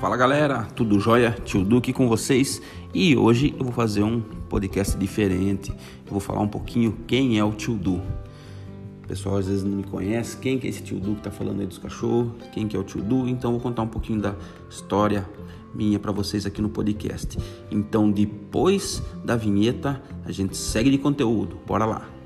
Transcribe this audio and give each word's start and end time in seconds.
Fala 0.00 0.16
galera, 0.16 0.66
tudo 0.74 0.98
jóia? 0.98 1.36
Tio 1.44 1.62
Duque 1.62 1.92
com 1.92 2.08
vocês 2.08 2.62
e 2.94 3.14
hoje 3.14 3.54
eu 3.58 3.64
vou 3.64 3.72
fazer 3.72 4.02
um 4.02 4.22
podcast 4.48 4.96
diferente. 4.96 5.70
Eu 5.70 6.12
vou 6.12 6.20
falar 6.20 6.40
um 6.40 6.48
pouquinho 6.48 6.96
quem 7.06 7.38
é 7.38 7.44
o 7.44 7.52
Tio 7.52 7.74
Du. 7.74 7.96
O 7.96 9.06
pessoal 9.06 9.36
às 9.36 9.46
vezes 9.46 9.62
não 9.62 9.76
me 9.76 9.82
conhece, 9.82 10.38
quem 10.38 10.58
que 10.58 10.66
é 10.66 10.70
esse 10.70 10.82
Tio 10.82 10.98
Du 10.98 11.16
que 11.16 11.20
tá 11.20 11.30
falando 11.30 11.60
aí 11.60 11.66
dos 11.66 11.76
cachorros, 11.76 12.32
quem 12.50 12.66
que 12.66 12.74
é 12.74 12.80
o 12.80 12.82
Tio 12.82 13.02
Du, 13.02 13.28
então 13.28 13.50
eu 13.50 13.58
vou 13.58 13.60
contar 13.60 13.82
um 13.82 13.88
pouquinho 13.88 14.22
da 14.22 14.34
história 14.70 15.28
minha 15.74 15.98
para 15.98 16.12
vocês 16.12 16.46
aqui 16.46 16.62
no 16.62 16.70
podcast. 16.70 17.36
Então 17.70 18.10
depois 18.10 19.02
da 19.22 19.36
vinheta 19.36 20.02
a 20.24 20.32
gente 20.32 20.56
segue 20.56 20.90
de 20.90 20.96
conteúdo, 20.96 21.58
bora 21.66 21.84
lá! 21.84 22.19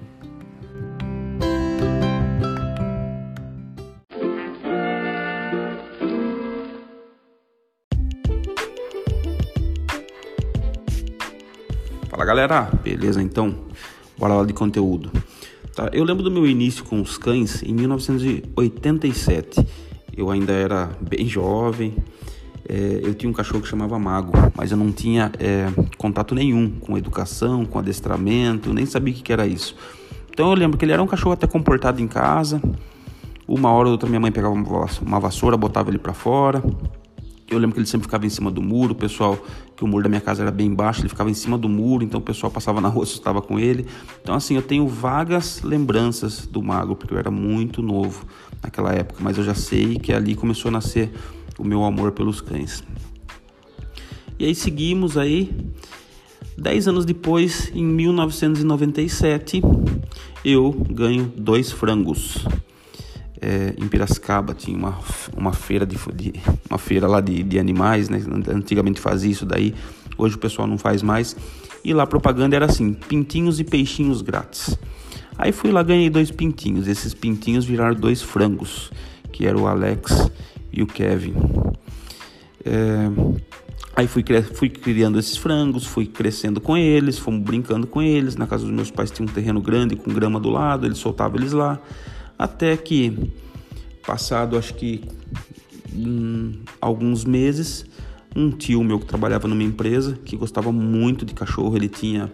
Fala 12.25 12.37
galera, 12.37 12.71
beleza 12.83 13.23
então? 13.23 13.55
Bora 14.17 14.33
lá 14.33 14.45
de 14.47 14.55
conteúdo. 14.55 15.13
Tá, 15.77 15.91
eu 15.93 16.03
lembro 16.05 16.23
do 16.23 16.31
meu 16.31 16.47
início 16.47 16.83
com 16.83 16.99
os 16.99 17.19
cães 17.19 17.63
em 17.63 17.75
1987. 17.75 19.67
Eu 20.17 20.31
ainda 20.31 20.51
era 20.51 20.89
bem 21.03 21.29
jovem. 21.29 21.95
É, 22.67 23.01
eu 23.03 23.15
tinha 23.15 23.29
um 23.29 23.33
cachorro 23.35 23.61
que 23.61 23.69
chamava 23.69 23.99
Mago, 23.99 24.33
mas 24.57 24.71
eu 24.71 24.79
não 24.79 24.91
tinha 24.91 25.31
é, 25.39 25.67
contato 25.99 26.35
nenhum 26.35 26.71
com 26.71 26.97
educação, 26.97 27.67
com 27.67 27.79
adestramento, 27.79 28.73
nem 28.73 28.87
sabia 28.87 29.13
o 29.13 29.17
que, 29.19 29.23
que 29.23 29.31
era 29.31 29.47
isso. 29.47 29.77
Então 30.31 30.49
eu 30.49 30.55
lembro 30.55 30.79
que 30.79 30.85
ele 30.87 30.93
era 30.93 31.03
um 31.03 31.07
cachorro 31.07 31.33
até 31.33 31.47
comportado 31.47 32.01
em 32.01 32.09
casa. 32.09 32.59
Uma 33.47 33.71
hora 33.71 33.89
ou 33.89 33.93
outra 33.93 34.09
minha 34.09 34.21
mãe 34.21 34.33
pegava 34.33 34.55
uma 34.55 35.21
vassoura, 35.21 35.59
botava 35.59 35.91
ele 35.91 35.99
para 35.99 36.15
fora. 36.15 36.65
Eu 37.51 37.59
lembro 37.59 37.75
que 37.75 37.81
ele 37.81 37.87
sempre 37.87 38.07
ficava 38.07 38.25
em 38.25 38.31
cima 38.31 38.51
do 38.51 38.63
muro, 38.63 38.93
o 38.93 38.97
pessoal, 38.97 39.39
que 39.77 39.85
o 39.85 39.87
muro 39.87 40.05
da 40.05 40.09
minha 40.09 40.21
casa 40.21 40.43
era 40.43 40.51
bem 40.51 40.73
baixo, 40.73 41.01
ele 41.01 41.09
ficava 41.09 41.31
em 41.31 41.35
cima 41.35 41.59
do 41.59 41.69
muro, 41.69 42.05
então 42.05 42.21
o 42.21 42.23
pessoal 42.23 42.51
passava 42.51 42.81
na 42.81 42.89
rua, 42.89 43.05
estava 43.05 43.43
com 43.43 43.59
ele. 43.59 43.87
Então 44.23 44.35
assim, 44.35 44.55
eu 44.55 44.63
tenho 44.63 44.87
vagas 44.87 45.63
lembranças 45.63 46.47
do 46.47 46.63
Mago, 46.63 46.95
porque 46.95 47.15
eu 47.15 47.19
era 47.19 47.31
muito 47.31 47.83
novo 47.83 48.25
naquela 48.63 48.93
época, 48.93 49.21
mas 49.23 49.37
eu 49.37 49.45
já 49.45 49.55
sei 49.55 49.97
que 49.97 50.13
ali 50.13 50.35
começou 50.35 50.69
a 50.69 50.73
nascer 50.73 51.11
o 51.59 51.65
meu 51.65 51.85
amor 51.85 52.13
pelos 52.13 52.41
cães. 52.41 52.83
E 54.39 54.45
aí 54.45 54.55
seguimos 54.55 55.17
aí. 55.17 55.51
Dez 56.57 56.87
anos 56.87 57.05
depois, 57.05 57.73
em 57.75 57.85
1997, 57.85 59.61
eu 60.45 60.73
ganho 60.89 61.33
dois 61.37 61.73
frangos 61.73 62.47
é, 63.45 63.75
em 63.77 63.87
Piracicaba 63.87 64.55
tinha 64.55 64.77
uma, 64.77 64.99
uma 65.37 65.53
feira 65.53 65.85
de, 65.85 65.99
de 66.15 66.33
uma 66.71 66.79
feira 66.79 67.07
lá 67.07 67.21
de, 67.21 67.43
de 67.43 67.59
animais, 67.59 68.09
né? 68.09 68.19
Antigamente 68.49 69.01
fazia 69.01 69.31
isso 69.31 69.45
daí, 69.45 69.75
hoje 70.17 70.37
o 70.37 70.39
pessoal 70.39 70.67
não 70.67 70.79
faz 70.79 71.03
mais. 71.03 71.37
E 71.85 71.93
lá 71.93 72.05
a 72.05 72.07
propaganda 72.07 72.57
era 72.57 72.65
assim: 72.65 72.95
pintinhos 72.95 73.61
e 73.61 73.65
peixinhos 73.65 74.23
grátis. 74.23 74.79
Aí 75.37 75.53
fui 75.53 75.71
lá 75.71 75.83
ganhei 75.83 76.09
dois 76.09 76.31
pintinhos. 76.31 76.89
Esses 76.89 77.13
pintinhos 77.13 77.67
viraram 77.67 77.95
dois 77.95 78.23
frangos, 78.23 78.91
que 79.31 79.47
era 79.47 79.59
o 79.59 79.67
Alex 79.67 80.31
e 80.73 80.83
o 80.83 80.87
Kevin. 80.87 81.35
É, 82.65 83.11
aí 83.95 84.07
fui, 84.07 84.25
fui 84.55 84.71
criando 84.71 85.19
esses 85.19 85.37
frangos, 85.37 85.85
fui 85.85 86.07
crescendo 86.07 86.63
com 86.63 86.77
eles, 86.79 87.19
fomos 87.19 87.43
brincando 87.43 87.87
com 87.87 88.01
eles. 88.01 88.37
Na 88.37 88.47
casa 88.47 88.65
dos 88.65 88.73
meus 88.73 88.91
pais 88.91 89.11
tinha 89.11 89.29
um 89.29 89.31
terreno 89.31 89.61
grande 89.61 89.97
com 89.97 90.11
grama 90.15 90.41
do 90.41 90.49
lado, 90.49 90.87
eles 90.87 90.97
soltavam 90.97 91.39
eles 91.39 91.53
lá. 91.53 91.79
Até 92.39 92.77
que, 92.77 93.33
passado 94.07 94.59
acho 94.59 94.75
que 94.75 95.05
hum, 95.95 96.53
alguns 96.81 97.25
meses, 97.25 97.87
um 98.35 98.51
tio 98.51 98.83
meu 98.83 98.99
que 98.99 99.07
trabalhava 99.07 99.47
numa 99.47 99.63
empresa 99.63 100.19
que 100.25 100.37
gostava 100.37 100.73
muito 100.73 101.25
de 101.25 101.33
cachorro, 101.35 101.77
ele 101.77 101.89
tinha 101.89 102.33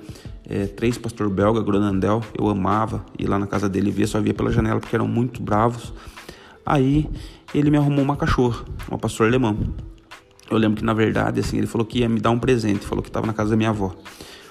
é, 0.48 0.66
três 0.66 0.98
pastor 0.98 1.28
belga, 1.28 1.62
Gronandel, 1.62 2.22
eu 2.36 2.48
amava 2.48 3.04
ir 3.18 3.28
lá 3.28 3.38
na 3.38 3.46
casa 3.46 3.68
dele 3.68 3.90
ver, 3.90 4.06
só 4.06 4.20
via 4.20 4.34
pela 4.34 4.50
janela 4.50 4.80
porque 4.80 4.96
eram 4.96 5.06
muito 5.06 5.42
bravos. 5.42 5.92
Aí 6.64 7.08
ele 7.54 7.70
me 7.70 7.76
arrumou 7.76 8.02
uma 8.02 8.16
cachorra, 8.16 8.64
uma 8.88 8.98
pastor 8.98 9.26
alemão. 9.28 9.56
Eu 10.50 10.58
lembro 10.58 10.78
que 10.78 10.84
na 10.84 10.92
verdade 10.92 11.40
assim 11.40 11.58
ele 11.58 11.66
falou 11.66 11.86
que 11.86 12.00
ia 12.00 12.08
me 12.08 12.18
dar 12.18 12.30
um 12.30 12.38
presente, 12.38 12.84
falou 12.84 13.02
que 13.02 13.08
estava 13.08 13.26
na 13.26 13.32
casa 13.32 13.50
da 13.50 13.56
minha 13.56 13.70
avó. 13.70 13.94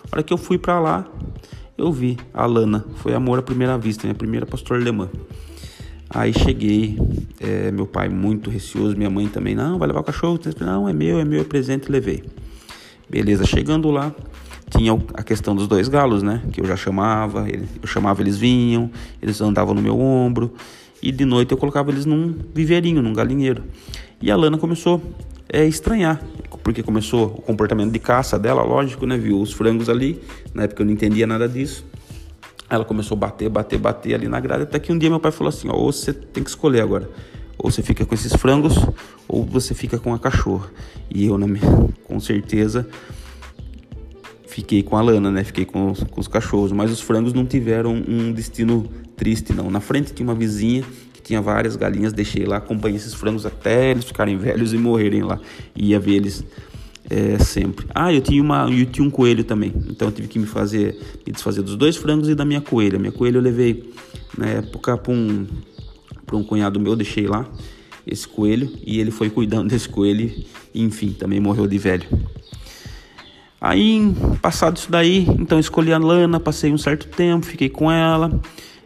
A 0.06 0.16
hora 0.16 0.24
que 0.24 0.32
eu 0.32 0.38
fui 0.38 0.58
para 0.58 0.80
lá, 0.80 1.06
eu 1.80 1.94
vi 1.94 2.18
a 2.34 2.46
Lana, 2.46 2.86
foi 2.96 3.14
amor 3.14 3.40
à 3.40 3.42
primeira 3.42 3.78
vista, 3.78 4.04
minha 4.04 4.14
primeira 4.14 4.46
pastor 4.46 4.78
alemã. 4.78 5.10
Aí 6.10 6.34
cheguei, 6.34 6.98
é, 7.40 7.72
meu 7.72 7.88
pai 7.88 8.10
muito 8.10 8.50
receoso, 8.50 8.98
minha 8.98 9.10
mãe 9.10 9.28
também, 9.30 9.56
não, 9.56 9.80
vai 9.80 9.88
levar 9.88 10.02
o 10.02 10.04
cachorro? 10.04 10.38
Não, 10.60 10.90
é 10.90 10.94
meu, 10.94 11.20
é 11.20 11.24
meu, 11.24 11.40
é 11.40 11.44
presente, 11.46 11.90
levei. 11.90 12.24
Beleza, 13.10 13.46
chegando 13.46 13.90
lá, 13.92 14.14
tinha 14.70 14.92
a 15.14 15.24
questão 15.24 15.56
dos 15.56 15.68
dois 15.68 15.88
galos, 15.88 16.22
né? 16.22 16.44
Que 16.52 16.60
eu 16.60 16.66
já 16.66 16.76
chamava, 16.76 17.48
eu 17.50 17.88
chamava, 17.88 18.22
eles 18.22 18.38
vinham, 18.38 18.92
eles 19.22 19.40
andavam 19.40 19.74
no 19.74 19.82
meu 19.82 19.98
ombro, 19.98 20.54
e 21.02 21.14
de 21.14 21.24
noite 21.24 21.54
eu 21.54 21.58
colocava 21.58 21.92
eles 21.92 22.06
num 22.06 22.36
viveirinho, 22.54 23.02
num 23.02 23.14
galinheiro. 23.14 23.64
E 24.22 24.30
a 24.30 24.36
Lana 24.36 24.58
começou 24.58 25.02
é, 25.52 25.66
estranhar, 25.66 26.22
porque 26.64 26.84
começou 26.84 27.26
o 27.26 27.42
comportamento 27.42 27.92
de 27.92 28.00
caça 28.00 28.38
dela, 28.38 28.62
lógico, 28.62 29.06
né? 29.06 29.18
Viu 29.18 29.42
os 29.42 29.52
frangos 29.52 29.90
ali, 29.90 30.22
na 30.54 30.64
época 30.64 30.84
eu 30.84 30.86
não 30.86 30.94
entendia 30.94 31.26
nada 31.26 31.50
disso. 31.50 31.84
Ela 32.70 32.86
começou 32.86 33.16
a 33.16 33.20
bater, 33.20 33.50
bater, 33.50 33.80
bater 33.80 34.14
ali 34.14 34.28
na 34.28 34.40
grade, 34.40 34.64
até 34.64 34.78
que 34.78 34.92
um 34.92 34.98
dia 34.98 35.10
meu 35.10 35.20
pai 35.20 35.32
falou 35.32 35.50
assim: 35.50 35.68
ó, 35.70 35.76
ou 35.76 35.92
você 35.92 36.14
tem 36.14 36.44
que 36.44 36.50
escolher 36.50 36.82
agora, 36.82 37.10
ou 37.58 37.72
você 37.72 37.82
fica 37.82 38.06
com 38.06 38.14
esses 38.14 38.34
frangos, 38.34 38.76
ou 39.28 39.44
você 39.44 39.74
fica 39.74 39.98
com 39.98 40.14
a 40.14 40.20
cachorra. 40.20 40.70
E 41.10 41.26
eu, 41.26 41.38
minha, 41.40 41.90
com 42.04 42.20
certeza, 42.20 42.88
fiquei 44.46 44.84
com 44.84 44.96
a 44.96 45.02
Lana, 45.02 45.32
né? 45.32 45.44
Fiquei 45.44 45.66
com 45.66 45.90
os, 45.90 46.04
com 46.04 46.22
os 46.22 46.28
cachorros, 46.28 46.72
mas 46.72 46.92
os 46.92 47.02
frangos 47.02 47.34
não 47.34 47.44
tiveram 47.44 47.96
um 47.96 48.32
destino 48.32 48.88
triste, 49.16 49.52
não. 49.52 49.72
Na 49.72 49.80
frente 49.80 50.14
tinha 50.14 50.28
uma 50.28 50.36
vizinha 50.36 50.84
tinha 51.30 51.42
várias 51.44 51.76
galinhas, 51.76 52.12
deixei 52.12 52.44
lá, 52.44 52.58
acompanhei 52.58 52.98
esses 52.98 53.14
frangos 53.14 53.46
até 53.46 53.92
eles 53.92 54.04
ficarem 54.04 54.36
velhos 54.36 54.74
e 54.74 54.80
morrerem 54.80 55.22
lá. 55.22 55.40
E 55.76 55.90
ia 55.90 56.00
ver 56.00 56.16
eles 56.16 56.44
é, 57.08 57.38
sempre. 57.38 57.86
Ah, 57.94 58.12
eu 58.12 58.20
tinha, 58.20 58.42
uma, 58.42 58.68
eu 58.68 58.84
tinha 58.88 59.06
um 59.06 59.12
coelho 59.12 59.44
também, 59.44 59.72
então 59.88 60.08
eu 60.08 60.12
tive 60.12 60.28
que 60.28 60.40
me 60.40 60.48
fazer, 60.48 60.98
me 61.28 61.32
desfazer 61.32 61.62
dos 61.62 61.76
dois 61.76 61.96
frangos 61.96 62.30
e 62.30 62.34
da 62.34 62.44
minha 62.44 62.62
coelha. 62.62 62.98
Minha 62.98 63.12
coelha 63.12 63.38
eu 63.38 63.44
levei 63.44 63.94
na 64.36 64.48
época 64.48 64.98
para 64.98 65.14
um, 65.14 65.46
um 66.34 66.44
cunhado 66.44 66.80
meu, 66.80 66.96
deixei 66.96 67.28
lá 67.28 67.48
esse 68.08 68.28
coelho 68.28 68.68
e 68.84 69.00
ele 69.00 69.12
foi 69.12 69.30
cuidando 69.30 69.70
desse 69.70 69.88
coelho 69.88 70.34
e, 70.74 70.82
enfim, 70.82 71.12
também 71.12 71.40
morreu 71.40 71.68
de 71.68 71.78
velho. 71.78 72.08
Aí, 73.62 74.16
passado 74.42 74.78
isso 74.78 74.90
daí, 74.90 75.28
então 75.38 75.60
escolhi 75.60 75.94
a 75.94 76.00
Lana, 76.00 76.40
passei 76.40 76.72
um 76.74 76.78
certo 76.78 77.08
tempo, 77.08 77.46
fiquei 77.46 77.70
com 77.70 77.92
ela. 77.92 78.32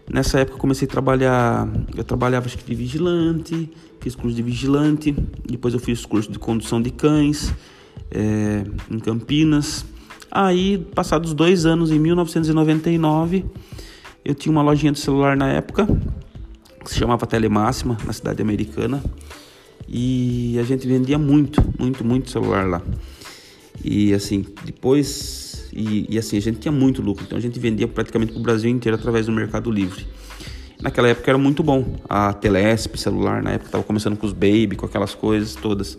Nessa 0.09 0.39
época 0.39 0.57
comecei 0.57 0.87
a 0.87 0.91
trabalhar, 0.91 1.67
eu 1.95 2.03
trabalhava 2.03 2.45
acho 2.45 2.57
que 2.57 2.65
de 2.65 2.75
vigilante, 2.75 3.69
fiz 4.01 4.15
curso 4.15 4.35
de 4.35 4.43
vigilante, 4.43 5.15
depois 5.45 5.73
eu 5.73 5.79
fiz 5.79 6.05
curso 6.05 6.31
de 6.31 6.37
condução 6.37 6.81
de 6.81 6.91
cães, 6.91 7.53
é, 8.11 8.63
em 8.91 8.99
Campinas. 8.99 9.85
Aí, 10.29 10.79
passados 10.93 11.33
dois 11.33 11.65
anos, 11.65 11.91
em 11.91 11.99
1999, 11.99 13.45
eu 14.25 14.35
tinha 14.35 14.51
uma 14.51 14.61
lojinha 14.61 14.91
de 14.91 14.99
celular 14.99 15.37
na 15.37 15.47
época, 15.49 15.87
que 16.83 16.89
se 16.89 16.97
chamava 16.97 17.25
Telemáxima, 17.25 17.97
na 18.05 18.11
cidade 18.11 18.41
americana. 18.41 19.03
E 19.87 20.57
a 20.59 20.63
gente 20.63 20.87
vendia 20.87 21.17
muito, 21.17 21.61
muito, 21.77 22.03
muito 22.03 22.29
celular 22.29 22.67
lá. 22.67 22.81
E 23.83 24.13
assim, 24.13 24.45
depois. 24.65 25.52
E, 25.75 26.05
e 26.09 26.17
assim, 26.19 26.37
a 26.37 26.41
gente 26.41 26.59
tinha 26.59 26.71
muito 26.71 27.01
lucro, 27.01 27.23
então 27.25 27.37
a 27.37 27.41
gente 27.41 27.59
vendia 27.59 27.87
praticamente 27.87 28.31
para 28.31 28.39
o 28.39 28.43
Brasil 28.43 28.69
inteiro 28.69 28.95
através 28.95 29.25
do 29.25 29.31
Mercado 29.31 29.71
Livre. 29.71 30.05
Naquela 30.81 31.07
época 31.07 31.31
era 31.31 31.37
muito 31.37 31.63
bom. 31.63 31.95
A 32.07 32.33
Telesp 32.33 32.97
celular, 32.97 33.41
na 33.41 33.51
época 33.51 33.69
estava 33.69 33.83
começando 33.83 34.17
com 34.17 34.25
os 34.27 34.33
Baby, 34.33 34.75
com 34.75 34.85
aquelas 34.85 35.15
coisas 35.15 35.55
todas. 35.55 35.97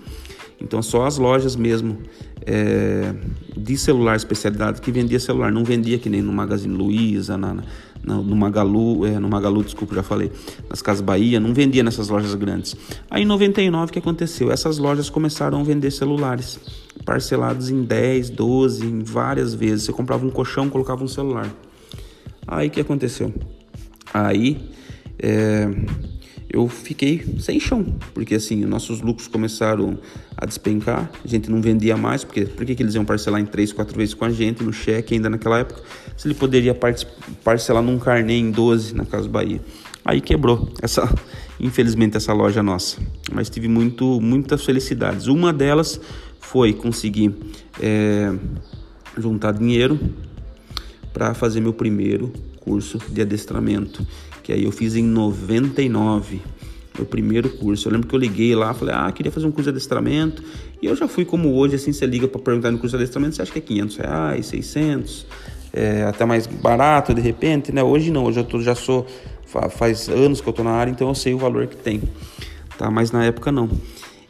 Então 0.61 0.81
só 0.83 1.07
as 1.07 1.19
lojas 1.19 1.57
mesmo 1.57 1.99
é, 2.47 3.15
de 3.57 3.77
celular 3.77 4.15
especialidade 4.17 4.81
que 4.81 4.93
vendia 4.93 5.19
celular, 5.19 5.51
não 5.51 5.65
vendia 5.65 5.99
que 5.99 6.09
nem 6.09 6.23
no 6.23 6.33
Magazine 6.33 6.75
Luiza, 6.75 7.37
na, 7.37 7.57
no 8.05 8.37
Magalu, 8.37 9.07
é, 9.07 9.19
no 9.19 9.29
Magalu, 9.29 9.65
desculpa, 9.65 9.95
já 9.95 10.03
falei, 10.03 10.31
nas 10.69 10.83
Casas 10.83 11.01
Bahia, 11.01 11.41
não 11.41 11.55
vendia 11.55 11.83
nessas 11.83 12.09
lojas 12.09 12.35
grandes. 12.35 12.77
Aí 13.11 13.23
em 13.23 13.27
99 13.27 13.91
o 13.91 13.93
que 13.93 13.99
aconteceu? 13.99 14.51
Essas 14.51 14.79
lojas 14.79 15.09
começaram 15.09 15.61
a 15.61 15.65
vender 15.65 15.91
celulares 15.91 16.61
parcelados 17.05 17.71
em 17.71 17.83
10, 17.83 18.31
12, 18.31 18.87
em 18.87 19.03
várias 19.03 19.55
vezes. 19.55 19.85
Você 19.85 19.93
comprava 19.93 20.27
um 20.27 20.31
colchão, 20.31 20.69
colocava 20.69 21.03
um 21.03 21.09
celular. 21.09 21.49
Aí 22.47 22.69
o 22.69 22.71
que 22.71 22.81
aconteceu? 22.81 23.33
Aí 24.13 24.71
é, 25.19 25.69
eu 26.51 26.69
fiquei 26.69 27.25
sem 27.39 27.59
chão, 27.59 27.85
porque 28.13 28.35
assim, 28.35 28.65
nossos 28.65 29.01
lucros 29.01 29.27
começaram 29.27 29.99
a 30.37 30.47
despencar, 30.47 31.11
a 31.25 31.29
gente 31.29 31.51
não 31.51 31.61
vendia 31.61 31.97
mais, 31.97 32.23
porque 32.23 32.45
por 32.45 32.65
que, 32.65 32.81
eles 32.81 32.95
iam 32.95 33.05
parcelar 33.05 33.41
em 33.41 33.47
três, 33.47 33.73
quatro 33.73 33.97
vezes 33.97 34.15
com 34.15 34.25
a 34.25 34.31
gente, 34.31 34.63
no 34.63 34.73
cheque 34.73 35.15
ainda 35.15 35.29
naquela 35.29 35.59
época, 35.59 35.83
se 36.17 36.29
ele 36.29 36.35
poderia 36.35 36.77
parcelar 37.43 37.83
num 37.83 37.99
carnê 37.99 38.35
em 38.35 38.51
12 38.51 38.95
na 38.95 39.05
Casa 39.05 39.29
Bahia. 39.29 39.61
Aí 40.05 40.21
quebrou 40.21 40.69
essa, 40.83 41.13
infelizmente 41.59 42.17
essa 42.17 42.33
loja 42.33 42.63
nossa. 42.63 42.99
Mas 43.33 43.49
tive 43.49 43.69
muito, 43.69 44.21
muitas 44.21 44.65
felicidades. 44.65 45.27
Uma 45.27 45.53
delas 45.53 46.01
foi 46.39 46.75
conseguir 46.75 47.35
é, 47.81 48.33
juntar 49.17 49.53
dinheiro 49.53 49.99
para 51.13 51.33
fazer 51.33 51.61
meu 51.61 51.73
primeiro 51.73 52.33
curso 52.61 52.99
de 53.09 53.23
adestramento, 53.23 54.07
que 54.45 54.53
aí 54.53 54.63
eu 54.63 54.71
fiz 54.71 54.95
em 54.95 55.03
99 55.03 56.41
meu 56.97 57.07
primeiro 57.07 57.51
curso. 57.51 57.89
Eu 57.89 57.93
lembro 57.93 58.09
que 58.09 58.15
eu 58.15 58.19
liguei 58.19 58.55
lá, 58.55 58.73
falei, 58.73 58.95
ah, 58.95 59.11
queria 59.11 59.33
fazer 59.33 59.47
um 59.47 59.51
curso 59.51 59.65
de 59.65 59.71
adestramento. 59.71 60.43
E 60.81 60.87
eu 60.87 60.95
já 60.95 61.09
fui 61.09 61.25
como 61.25 61.53
hoje, 61.55 61.75
assim, 61.75 61.93
você 61.93 62.07
liga 62.07 62.29
para 62.29 62.41
perguntar 62.41 62.71
no 62.71 62.79
curso 62.79 62.97
de 62.97 63.03
adestramento, 63.03 63.35
você 63.35 63.43
acha 63.43 63.53
que 63.53 63.59
é 63.59 63.63
500 63.63 63.97
reais, 63.97 64.47
600, 64.47 65.27
é, 65.73 66.05
até 66.05 66.25
mais 66.25 66.47
barato 66.47 67.13
de 67.13 67.21
repente, 67.21 67.73
né? 67.73 67.83
Hoje 67.83 68.11
não, 68.11 68.25
hoje 68.25 68.39
eu 68.39 68.45
tô, 68.45 68.61
já 68.61 68.75
sou, 68.75 69.07
faz 69.71 70.09
anos 70.09 70.41
que 70.41 70.49
eu 70.49 70.53
tô 70.53 70.63
na 70.63 70.71
área, 70.71 70.91
então 70.91 71.09
eu 71.09 71.15
sei 71.15 71.35
o 71.35 71.39
valor 71.39 71.67
que 71.67 71.77
tem, 71.77 72.01
tá? 72.79 72.91
Mas 72.91 73.11
na 73.11 73.25
época 73.25 73.51
não. 73.51 73.69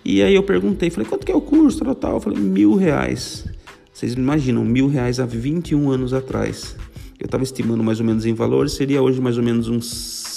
E 0.04 0.22
aí 0.22 0.34
eu 0.34 0.42
perguntei, 0.42 0.90
falei, 0.90 1.08
quanto 1.08 1.26
que 1.26 1.32
é 1.32 1.36
o 1.36 1.40
curso, 1.40 1.84
tal, 1.84 1.94
tal? 1.94 2.12
Eu 2.14 2.20
falei, 2.20 2.38
mil 2.38 2.76
reais. 2.76 3.44
Vocês 3.92 4.14
imaginam, 4.14 4.64
mil 4.64 4.88
reais 4.88 5.20
há 5.20 5.26
21 5.26 5.90
anos 5.90 6.12
atrás. 6.12 6.76
Eu 7.24 7.26
estava 7.26 7.42
estimando 7.42 7.82
mais 7.82 8.00
ou 8.00 8.04
menos 8.04 8.26
em 8.26 8.34
valores, 8.34 8.72
seria 8.72 9.00
hoje 9.00 9.18
mais 9.18 9.38
ou 9.38 9.42
menos 9.42 9.66
uns 9.66 9.86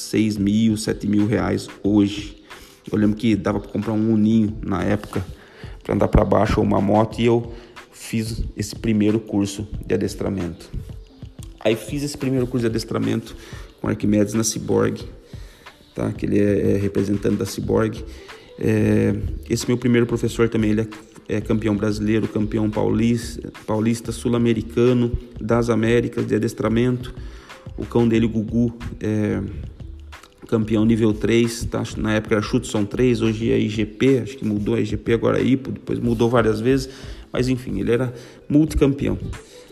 6 0.09 0.37
mil, 0.37 0.77
7 0.77 1.05
mil 1.05 1.27
reais 1.27 1.67
hoje. 1.83 2.41
Eu 2.89 2.97
lembro 2.97 3.17
que 3.17 3.35
dava 3.35 3.59
para 3.59 3.69
comprar 3.69 3.91
um 3.91 4.13
uninho 4.13 4.57
na 4.63 4.81
época 4.81 5.21
para 5.83 5.95
andar 5.95 6.07
para 6.07 6.23
baixo 6.23 6.61
ou 6.61 6.65
uma 6.65 6.79
moto 6.79 7.19
e 7.19 7.25
eu 7.25 7.51
fiz 7.91 8.41
esse 8.55 8.73
primeiro 8.73 9.19
curso 9.19 9.67
de 9.85 9.95
adestramento. 9.95 10.71
Aí 11.59 11.75
fiz 11.75 12.03
esse 12.03 12.17
primeiro 12.17 12.47
curso 12.47 12.61
de 12.61 12.67
adestramento 12.67 13.35
com 13.81 13.89
Arquimedes 13.89 14.33
na 14.33 14.45
Cyborg, 14.45 15.03
tá? 15.93 16.13
Que 16.13 16.25
ele 16.25 16.39
é, 16.39 16.75
é 16.75 16.77
representante 16.77 17.35
da 17.35 17.45
Cyborg. 17.45 18.01
É, 18.57 19.13
esse 19.49 19.67
meu 19.67 19.77
primeiro 19.77 20.07
professor 20.07 20.47
também 20.47 20.71
ele 20.71 20.81
é, 20.81 20.87
é 21.27 21.41
campeão 21.41 21.75
brasileiro, 21.75 22.27
campeão 22.27 22.69
paulista, 22.69 23.51
paulista 23.65 24.11
sul-americano 24.11 25.11
das 25.39 25.69
Américas 25.69 26.25
de 26.25 26.35
adestramento. 26.35 27.13
O 27.77 27.85
cão 27.85 28.07
dele, 28.07 28.27
Gugu, 28.27 28.73
é, 29.01 29.41
campeão 30.47 30.85
nível 30.85 31.13
3, 31.13 31.65
tá? 31.65 31.83
na 31.97 32.13
época 32.13 32.35
era 32.35 32.41
Chutson 32.41 32.85
3, 32.85 33.21
hoje 33.21 33.51
é 33.51 33.59
IGP, 33.59 34.19
acho 34.19 34.37
que 34.37 34.45
mudou 34.45 34.75
a 34.75 34.79
IGP, 34.79 35.13
agora 35.13 35.39
é 35.39 35.43
IPO, 35.43 35.71
depois 35.71 35.99
mudou 35.99 36.29
várias 36.29 36.61
vezes, 36.61 36.89
mas 37.31 37.49
enfim, 37.49 37.79
ele 37.79 37.91
era 37.91 38.13
multicampeão. 38.47 39.19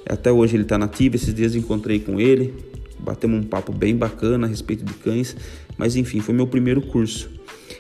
Até 0.08 0.31
hoje 0.31 0.56
ele 0.56 0.63
está 0.63 0.78
nativo, 0.78 1.16
esses 1.16 1.34
dias 1.34 1.56
encontrei 1.56 2.00
com 2.00 2.19
ele, 2.19 2.54
batemos 3.00 3.40
um 3.40 3.44
papo 3.44 3.72
bem 3.72 3.96
bacana 3.96 4.46
a 4.46 4.50
respeito 4.50 4.84
de 4.84 4.94
cães, 4.96 5.36
mas 5.78 5.96
enfim, 5.96 6.19
foi 6.19 6.36
meu 6.36 6.46
primeiro 6.46 6.81
curso. 6.81 7.30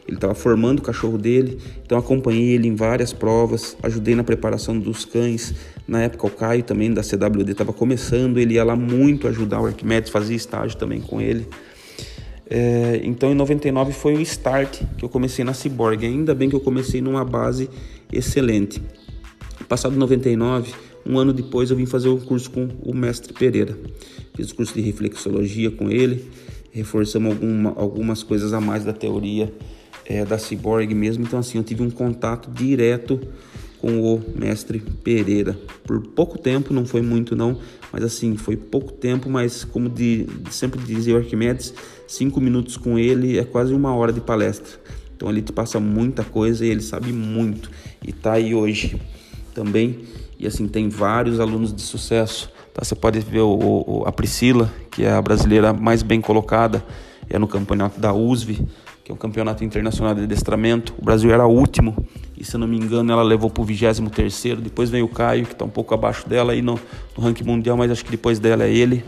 Ele 0.07 0.17
estava 0.17 0.35
formando 0.35 0.79
o 0.79 0.81
cachorro 0.83 1.17
dele, 1.17 1.59
então 1.83 1.97
acompanhei 1.97 2.49
ele 2.49 2.67
em 2.67 2.75
várias 2.75 3.11
provas, 3.11 3.75
ajudei 3.81 4.13
na 4.13 4.23
preparação 4.23 4.77
dos 4.77 5.03
cães. 5.03 5.53
Na 5.87 6.03
época 6.03 6.27
o 6.27 6.29
Caio 6.29 6.63
também 6.63 6.93
da 6.93 7.01
CWD 7.01 7.51
estava 7.51 7.73
começando, 7.73 8.37
ele 8.37 8.53
ia 8.53 8.63
lá 8.63 8.75
muito 8.75 9.27
ajudar 9.27 9.61
o 9.61 9.65
Arquimedes, 9.65 10.11
fazia 10.11 10.35
estágio 10.35 10.77
também 10.77 11.01
com 11.01 11.19
ele. 11.19 11.47
É, 12.47 13.01
então 13.03 13.31
em 13.31 13.35
99 13.35 13.91
foi 13.91 14.13
o 14.13 14.21
start 14.21 14.83
que 14.95 15.03
eu 15.03 15.09
comecei 15.09 15.43
na 15.43 15.53
Cyborg. 15.53 16.05
Ainda 16.05 16.35
bem 16.35 16.49
que 16.49 16.55
eu 16.55 16.59
comecei 16.59 17.01
numa 17.01 17.25
base 17.25 17.67
excelente. 18.13 18.81
Passado 19.67 19.95
99, 19.95 20.71
um 21.03 21.17
ano 21.17 21.33
depois 21.33 21.71
eu 21.71 21.77
vim 21.77 21.87
fazer 21.87 22.09
o 22.09 22.15
um 22.15 22.19
curso 22.19 22.51
com 22.51 22.69
o 22.83 22.93
mestre 22.93 23.33
Pereira. 23.33 23.75
Fiz 24.35 24.51
o 24.51 24.55
curso 24.55 24.75
de 24.75 24.81
reflexologia 24.81 25.71
com 25.71 25.89
ele, 25.89 26.29
reforçamos 26.71 27.31
alguma, 27.31 27.73
algumas 27.75 28.21
coisas 28.21 28.53
a 28.53 28.61
mais 28.61 28.83
da 28.83 28.93
teoria 28.93 29.51
é, 30.05 30.23
da 30.23 30.37
Cyborg 30.37 30.93
mesmo. 30.93 31.23
Então 31.23 31.39
assim, 31.39 31.57
eu 31.57 31.63
tive 31.63 31.81
um 31.81 31.89
contato 31.89 32.49
direto 32.51 33.19
com 33.79 34.01
o 34.01 34.23
mestre 34.35 34.79
Pereira. 34.79 35.57
Por 35.83 36.01
pouco 36.01 36.37
tempo, 36.37 36.73
não 36.73 36.85
foi 36.85 37.01
muito 37.01 37.35
não, 37.35 37.59
mas 37.91 38.03
assim, 38.03 38.35
foi 38.35 38.55
pouco 38.55 38.91
tempo, 38.91 39.29
mas 39.29 39.63
como 39.63 39.89
de, 39.89 40.27
sempre 40.49 40.81
dizia 40.81 41.13
o 41.13 41.17
Arquimedes, 41.17 41.73
cinco 42.07 42.39
minutos 42.41 42.77
com 42.77 42.97
ele 42.97 43.37
é 43.37 43.43
quase 43.43 43.73
uma 43.73 43.93
hora 43.93 44.11
de 44.11 44.21
palestra. 44.21 44.79
Então 45.15 45.29
ele 45.29 45.41
te 45.41 45.53
passa 45.53 45.79
muita 45.79 46.23
coisa 46.23 46.65
e 46.65 46.69
ele 46.69 46.81
sabe 46.81 47.11
muito. 47.11 47.69
E 48.03 48.11
tá 48.11 48.33
aí 48.33 48.53
hoje 48.53 48.99
também. 49.53 49.99
E 50.37 50.45
assim, 50.45 50.67
tem 50.67 50.89
vários 50.89 51.39
alunos 51.39 51.73
de 51.73 51.81
sucesso. 51.81 52.51
Tá? 52.73 52.83
Você 52.83 52.95
pode 52.95 53.19
ver 53.19 53.39
o, 53.39 53.83
o, 53.87 54.03
a 54.05 54.11
Priscila, 54.11 54.73
que 54.91 55.03
é 55.03 55.11
a 55.11 55.21
brasileira 55.21 55.71
mais 55.71 56.03
bem 56.03 56.19
colocada, 56.19 56.83
é 57.29 57.39
no 57.39 57.47
campeonato 57.47 57.99
da 57.99 58.13
USV 58.13 58.65
que 59.05 59.11
é 59.11 59.13
um 59.13 59.17
campeonato 59.17 59.63
internacional 59.63 60.15
de 60.15 60.23
adestramento. 60.23 60.95
O 60.97 61.05
Brasil 61.05 61.31
era 61.31 61.45
o 61.45 61.51
último 61.51 61.95
e, 62.35 62.43
se 62.43 62.55
eu 62.55 62.59
não 62.59 62.67
me 62.67 62.75
engano, 62.75 63.13
ela 63.13 63.21
levou 63.21 63.51
para 63.51 63.61
o 63.61 63.63
23. 63.63 64.01
Depois 64.63 64.89
veio 64.89 65.05
o 65.05 65.07
Caio, 65.07 65.45
que 65.45 65.53
está 65.53 65.63
um 65.63 65.69
pouco 65.69 65.93
abaixo 65.93 66.27
dela 66.27 66.53
aí 66.53 66.61
no, 66.63 66.79
no 67.15 67.23
ranking 67.23 67.43
mundial, 67.43 67.77
mas 67.77 67.91
acho 67.91 68.03
que 68.03 68.09
depois 68.09 68.39
dela 68.39 68.63
é 68.63 68.73
ele. 68.73 69.05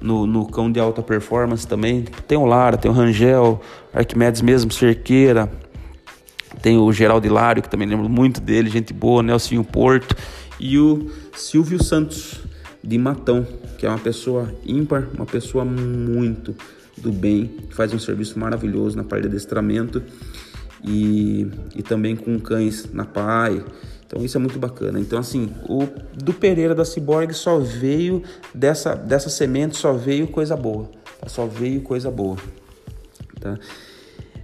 No, 0.00 0.24
no 0.24 0.46
cão 0.46 0.70
de 0.70 0.78
alta 0.78 1.02
performance 1.02 1.66
também. 1.66 2.04
Tem 2.28 2.38
o 2.38 2.44
Lara, 2.44 2.76
tem 2.76 2.88
o 2.88 2.94
Rangel, 2.94 3.60
Arquimedes 3.92 4.40
mesmo, 4.40 4.70
Cerqueira. 4.70 5.50
Tem 6.62 6.78
o 6.78 6.92
Geraldo 6.92 7.26
Hilário, 7.26 7.60
que 7.60 7.68
também 7.68 7.88
lembro 7.88 8.08
muito 8.08 8.40
dele, 8.40 8.70
gente 8.70 8.94
boa, 8.94 9.20
Nelsinho 9.20 9.64
Porto. 9.64 10.14
E 10.60 10.78
o 10.78 11.10
Silvio 11.34 11.82
Santos, 11.82 12.40
de 12.84 12.96
Matão, 12.96 13.44
que 13.78 13.84
é 13.84 13.88
uma 13.88 13.98
pessoa 13.98 14.54
ímpar, 14.64 15.08
uma 15.12 15.26
pessoa 15.26 15.64
muito 15.64 16.54
do 16.98 17.12
bem, 17.12 17.50
faz 17.70 17.92
um 17.92 17.98
serviço 17.98 18.38
maravilhoso 18.38 18.96
na 18.96 19.04
parte 19.04 19.22
de 19.22 19.28
adestramento 19.28 20.02
e, 20.84 21.46
e 21.74 21.82
também 21.82 22.16
com 22.16 22.38
cães 22.38 22.92
na 22.92 23.04
PAI. 23.04 23.64
Então 24.06 24.24
isso 24.24 24.36
é 24.36 24.40
muito 24.40 24.58
bacana. 24.58 24.98
Então 24.98 25.18
assim, 25.18 25.52
o 25.68 25.86
do 26.14 26.32
Pereira 26.32 26.74
da 26.74 26.84
Ciborgue 26.84 27.34
só 27.34 27.58
veio 27.58 28.22
dessa 28.54 28.94
dessa 28.94 29.28
semente 29.28 29.76
só 29.76 29.92
veio 29.92 30.26
coisa 30.28 30.56
boa, 30.56 30.90
só 31.26 31.46
veio 31.46 31.82
coisa 31.82 32.10
boa, 32.10 32.36
tá? 33.38 33.58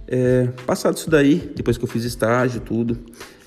É, 0.07 0.47
passado 0.67 0.97
isso 0.97 1.09
daí, 1.09 1.51
depois 1.55 1.79
que 1.79 1.83
eu 1.83 1.87
fiz 1.87 2.03
estágio 2.03 2.61
tudo, 2.61 2.95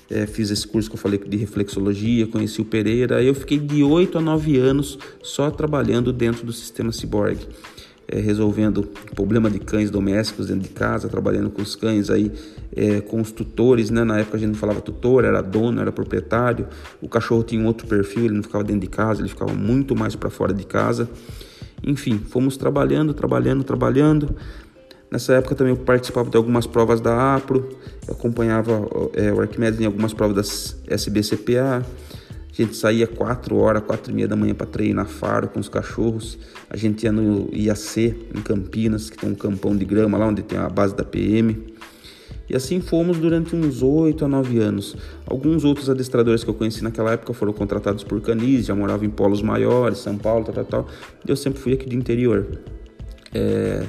é, 0.09 0.25
fiz 0.25 0.49
esse 0.49 0.67
curso 0.67 0.89
que 0.89 0.95
eu 0.95 0.99
falei 0.99 1.17
de 1.17 1.37
reflexologia, 1.37 2.27
conheci 2.27 2.59
o 2.59 2.65
Pereira, 2.65 3.23
eu 3.23 3.33
fiquei 3.33 3.57
de 3.57 3.81
8 3.81 4.17
a 4.17 4.21
9 4.21 4.57
anos 4.57 4.99
só 5.23 5.49
trabalhando 5.49 6.11
dentro 6.11 6.45
do 6.45 6.51
sistema 6.51 6.91
Cyborg 6.91 7.37
é, 8.11 8.19
resolvendo 8.19 8.83
problema 9.15 9.49
de 9.49 9.59
cães 9.59 9.91
domésticos 9.91 10.47
dentro 10.47 10.63
de 10.63 10.69
casa, 10.69 11.07
trabalhando 11.07 11.49
com 11.49 11.61
os 11.61 11.75
cães 11.75 12.09
aí, 12.09 12.31
é, 12.75 13.01
com 13.01 13.21
os 13.21 13.31
tutores, 13.31 13.89
né? 13.89 14.03
Na 14.03 14.19
época 14.19 14.37
a 14.37 14.39
gente 14.39 14.49
não 14.49 14.55
falava 14.55 14.81
tutor, 14.81 15.23
era 15.23 15.41
dono, 15.41 15.79
era 15.79 15.91
proprietário. 15.91 16.67
O 17.01 17.07
cachorro 17.07 17.43
tinha 17.43 17.61
um 17.61 17.67
outro 17.67 17.87
perfil, 17.87 18.25
ele 18.25 18.33
não 18.33 18.43
ficava 18.43 18.63
dentro 18.63 18.81
de 18.81 18.87
casa, 18.87 19.21
ele 19.21 19.29
ficava 19.29 19.53
muito 19.53 19.95
mais 19.95 20.15
para 20.15 20.29
fora 20.29 20.53
de 20.53 20.65
casa. 20.65 21.09
Enfim, 21.83 22.17
fomos 22.17 22.57
trabalhando, 22.57 23.13
trabalhando, 23.13 23.63
trabalhando. 23.63 24.35
Nessa 25.11 25.33
época 25.33 25.55
também 25.55 25.73
eu 25.73 25.77
participava 25.77 26.29
de 26.29 26.37
algumas 26.37 26.67
provas 26.67 27.01
da 27.01 27.35
APRO, 27.35 27.69
acompanhava 28.07 28.87
é, 29.13 29.31
o 29.31 29.41
Arquimedes 29.41 29.79
em 29.79 29.85
algumas 29.85 30.13
provas 30.13 30.35
das 30.35 30.77
SBCPA. 30.87 31.85
A 32.59 32.61
gente 32.61 32.75
saía 32.75 33.07
4 33.07 33.55
horas, 33.55 33.81
4 33.83 34.11
e 34.11 34.15
meia 34.15 34.27
da 34.27 34.35
manhã 34.35 34.53
para 34.53 34.67
treinar 34.67 35.07
faro 35.07 35.47
com 35.47 35.61
os 35.61 35.69
cachorros. 35.69 36.37
A 36.69 36.75
gente 36.75 37.03
ia 37.03 37.11
no 37.11 37.49
IAC, 37.53 38.27
em 38.35 38.41
Campinas, 38.41 39.09
que 39.09 39.17
tem 39.17 39.29
um 39.29 39.35
campão 39.35 39.77
de 39.77 39.85
grama 39.85 40.17
lá 40.17 40.27
onde 40.27 40.41
tem 40.41 40.59
a 40.59 40.67
base 40.67 40.93
da 40.93 41.05
PM. 41.05 41.57
E 42.49 42.55
assim 42.57 42.81
fomos 42.81 43.17
durante 43.17 43.55
uns 43.55 43.81
8 43.81 44.25
a 44.25 44.27
9 44.27 44.57
anos. 44.57 44.97
Alguns 45.25 45.63
outros 45.63 45.89
adestradores 45.89 46.43
que 46.43 46.49
eu 46.49 46.53
conheci 46.53 46.83
naquela 46.83 47.13
época 47.13 47.31
foram 47.33 47.53
contratados 47.53 48.03
por 48.03 48.19
canis, 48.19 48.65
já 48.65 48.75
moravam 48.75 49.05
em 49.05 49.09
polos 49.09 49.41
maiores, 49.41 49.99
São 49.99 50.17
Paulo, 50.17 50.43
tal, 50.43 50.53
tal, 50.55 50.65
tal. 50.65 50.87
Eu 51.25 51.37
sempre 51.37 51.61
fui 51.61 51.71
aqui 51.71 51.87
do 51.87 51.95
interior. 51.95 52.59
É... 53.33 53.85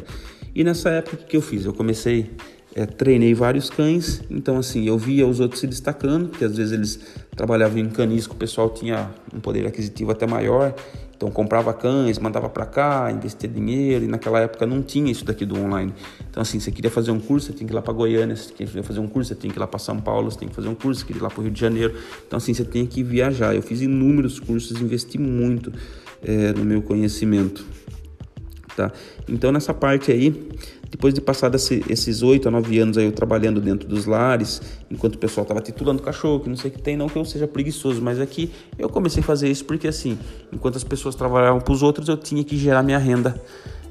E 0.54 0.62
nessa 0.62 0.90
época, 0.90 1.16
o 1.16 1.26
que 1.26 1.36
eu 1.36 1.42
fiz? 1.42 1.64
Eu 1.64 1.72
comecei 1.72 2.30
é, 2.74 2.86
treinei 2.86 3.34
vários 3.34 3.68
cães, 3.68 4.22
então 4.30 4.56
assim, 4.56 4.86
eu 4.86 4.96
via 4.96 5.26
os 5.26 5.40
outros 5.40 5.60
se 5.60 5.66
destacando, 5.66 6.28
porque 6.28 6.44
às 6.44 6.56
vezes 6.56 6.72
eles 6.72 7.00
trabalhavam 7.36 7.78
em 7.78 7.88
canis 7.88 8.26
que 8.26 8.32
o 8.32 8.36
pessoal 8.36 8.70
tinha 8.70 9.10
um 9.34 9.40
poder 9.40 9.66
aquisitivo 9.66 10.10
até 10.12 10.26
maior, 10.26 10.74
então 11.16 11.30
comprava 11.30 11.74
cães, 11.74 12.18
mandava 12.18 12.48
para 12.48 12.64
cá, 12.64 13.12
investia 13.12 13.46
dinheiro, 13.46 14.06
e 14.06 14.08
naquela 14.08 14.40
época 14.40 14.66
não 14.66 14.80
tinha 14.80 15.12
isso 15.12 15.22
daqui 15.22 15.44
do 15.44 15.54
online. 15.58 15.92
Então 16.30 16.40
assim, 16.40 16.58
você 16.58 16.70
queria 16.70 16.90
fazer 16.90 17.10
um 17.10 17.20
curso, 17.20 17.48
você 17.48 17.52
tinha 17.52 17.66
que 17.66 17.74
ir 17.74 17.76
lá 17.76 17.82
para 17.82 17.92
Goiânia, 17.92 18.34
você 18.34 18.50
queria 18.54 18.82
fazer 18.82 19.00
um 19.00 19.06
curso, 19.06 19.28
você 19.28 19.34
tinha 19.34 19.52
que 19.52 19.58
ir 19.58 19.60
lá 19.60 19.66
para 19.66 19.78
São 19.78 20.00
Paulo, 20.00 20.30
você 20.30 20.38
tinha 20.38 20.48
que 20.48 20.54
fazer 20.54 20.68
um 20.68 20.74
curso, 20.74 21.00
você 21.00 21.06
queria 21.06 21.20
ir 21.20 21.22
lá 21.22 21.28
para 21.28 21.40
o 21.40 21.42
Rio 21.42 21.52
de 21.52 21.60
Janeiro. 21.60 21.94
Então 22.26 22.38
assim, 22.38 22.54
você 22.54 22.64
tinha 22.64 22.86
que 22.86 23.02
viajar. 23.02 23.54
Eu 23.54 23.60
fiz 23.60 23.82
inúmeros 23.82 24.40
cursos, 24.40 24.80
investi 24.80 25.18
muito 25.18 25.70
é, 26.22 26.54
no 26.54 26.64
meu 26.64 26.80
conhecimento. 26.80 27.66
Tá? 28.76 28.92
Então 29.28 29.50
nessa 29.52 29.74
parte 29.74 30.12
aí, 30.12 30.48
depois 30.90 31.12
de 31.12 31.20
passar 31.20 31.52
esses 31.54 32.22
oito 32.22 32.48
a 32.48 32.50
nove 32.50 32.78
anos 32.78 32.96
aí 32.98 33.04
eu 33.04 33.12
trabalhando 33.12 33.60
dentro 33.60 33.88
dos 33.88 34.06
lares, 34.06 34.60
enquanto 34.90 35.16
o 35.16 35.18
pessoal 35.18 35.42
estava 35.42 35.60
titulando 35.60 36.02
cachorro, 36.02 36.40
que 36.40 36.48
não 36.48 36.56
sei 36.56 36.70
o 36.70 36.74
que 36.74 36.82
tem, 36.82 36.96
não 36.96 37.08
que 37.08 37.16
eu 37.16 37.24
seja 37.24 37.46
preguiçoso, 37.46 38.00
mas 38.00 38.20
aqui 38.20 38.50
eu 38.78 38.88
comecei 38.88 39.22
a 39.22 39.26
fazer 39.26 39.48
isso 39.50 39.64
porque 39.64 39.88
assim, 39.88 40.18
enquanto 40.52 40.76
as 40.76 40.84
pessoas 40.84 41.14
trabalhavam 41.14 41.60
para 41.60 41.72
os 41.72 41.82
outros, 41.82 42.08
eu 42.08 42.16
tinha 42.16 42.42
que 42.42 42.56
gerar 42.56 42.82
minha 42.82 42.98
renda 42.98 43.40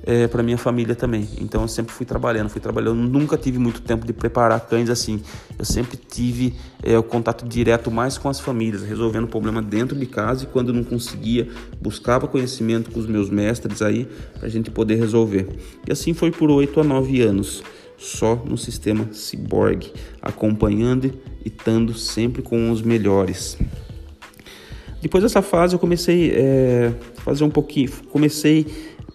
é, 0.03 0.27
para 0.27 0.41
minha 0.41 0.57
família 0.57 0.95
também. 0.95 1.27
Então 1.39 1.61
eu 1.61 1.67
sempre 1.67 1.93
fui 1.93 2.05
trabalhando, 2.05 2.49
fui 2.49 2.61
trabalhando. 2.61 2.95
Nunca 2.95 3.37
tive 3.37 3.59
muito 3.59 3.81
tempo 3.81 4.05
de 4.05 4.13
preparar 4.13 4.59
cães 4.61 4.89
assim. 4.89 5.21
Eu 5.57 5.65
sempre 5.65 5.97
tive 5.97 6.55
é, 6.83 6.97
o 6.97 7.03
contato 7.03 7.47
direto 7.47 7.91
mais 7.91 8.17
com 8.17 8.29
as 8.29 8.39
famílias, 8.39 8.83
resolvendo 8.83 9.25
o 9.25 9.27
problema 9.27 9.61
dentro 9.61 9.97
de 9.97 10.05
casa 10.05 10.43
e 10.43 10.47
quando 10.47 10.73
não 10.73 10.83
conseguia, 10.83 11.47
buscava 11.81 12.27
conhecimento 12.27 12.91
com 12.91 12.99
os 12.99 13.07
meus 13.07 13.29
mestres 13.29 13.81
aí 13.81 14.07
para 14.37 14.47
a 14.47 14.49
gente 14.49 14.71
poder 14.71 14.95
resolver. 14.95 15.47
E 15.87 15.91
assim 15.91 16.13
foi 16.13 16.31
por 16.31 16.49
oito 16.49 16.79
a 16.79 16.83
nove 16.83 17.21
anos, 17.21 17.63
só 17.97 18.35
no 18.35 18.57
sistema 18.57 19.09
Cyborg, 19.11 19.91
acompanhando 20.21 21.13
e 21.43 21.47
estando 21.47 21.93
sempre 21.93 22.41
com 22.41 22.71
os 22.71 22.81
melhores. 22.81 23.57
Depois 25.01 25.23
dessa 25.23 25.41
fase 25.41 25.75
eu 25.75 25.79
comecei 25.79 26.29
a 26.29 26.33
é, 26.35 26.93
fazer 27.23 27.43
um 27.43 27.49
pouquinho, 27.49 27.89
comecei 28.09 28.65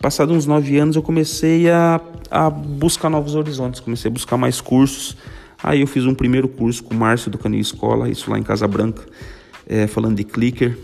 Passados 0.04 0.36
uns 0.36 0.44
nove 0.44 0.76
anos, 0.76 0.96
eu 0.96 1.02
comecei 1.02 1.70
a, 1.70 1.98
a 2.30 2.50
buscar 2.50 3.08
novos 3.08 3.34
horizontes, 3.34 3.80
comecei 3.80 4.10
a 4.10 4.12
buscar 4.12 4.36
mais 4.36 4.60
cursos. 4.60 5.16
Aí 5.62 5.80
eu 5.80 5.86
fiz 5.86 6.04
um 6.04 6.14
primeiro 6.14 6.46
curso 6.46 6.84
com 6.84 6.92
o 6.92 6.98
Márcio 6.98 7.30
do 7.30 7.38
Canil 7.38 7.58
Escola, 7.58 8.10
isso 8.10 8.30
lá 8.30 8.38
em 8.38 8.42
Casa 8.42 8.68
Branca, 8.68 9.02
é, 9.66 9.86
falando 9.86 10.16
de 10.16 10.24
clicker. 10.24 10.76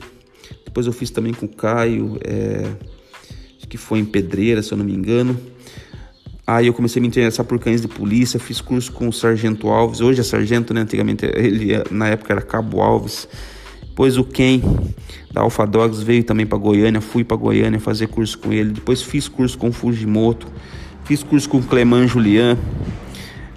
Depois 0.65 0.87
eu 0.87 0.93
fiz 0.95 1.11
também 1.11 1.35
com 1.35 1.45
o 1.45 1.49
Caio, 1.51 2.19
é, 2.25 2.67
que 3.69 3.77
foi 3.77 3.99
em 3.99 4.07
Pedreira, 4.07 4.63
se 4.63 4.73
eu 4.73 4.79
não 4.79 4.87
me 4.87 4.95
engano. 4.95 5.39
Aí 6.47 6.69
eu 6.69 6.73
comecei 6.73 6.99
a 6.99 7.03
me 7.03 7.09
interessar 7.09 7.45
por 7.45 7.59
cães 7.59 7.83
de 7.83 7.89
polícia, 7.89 8.41
fiz 8.41 8.63
curso 8.63 8.91
com 8.91 9.07
o 9.07 9.13
Sargento 9.13 9.69
Alves, 9.69 10.01
hoje 10.01 10.21
é 10.23 10.25
Sargento, 10.25 10.73
né? 10.73 10.81
Antigamente 10.81 11.27
ele 11.27 11.75
na 11.91 12.09
época 12.09 12.33
era 12.33 12.41
Cabo 12.41 12.81
Alves. 12.81 13.29
Depois 14.01 14.17
o 14.17 14.25
Ken 14.25 14.63
da 15.31 15.43
Alpha 15.43 15.67
Dogs 15.67 16.03
veio 16.03 16.25
também 16.25 16.47
para 16.47 16.57
Goiânia, 16.57 17.03
fui 17.03 17.23
para 17.23 17.37
Goiânia 17.37 17.79
fazer 17.79 18.07
curso 18.07 18.39
com 18.39 18.51
ele. 18.51 18.71
Depois 18.71 19.03
fiz 19.03 19.29
curso 19.29 19.59
com 19.59 19.69
o 19.69 19.73
Fujimoto, 19.73 20.47
fiz 21.05 21.23
curso 21.23 21.47
com 21.47 21.59
o 21.59 21.63
Cleman 21.63 22.09
Julian. 22.09 22.57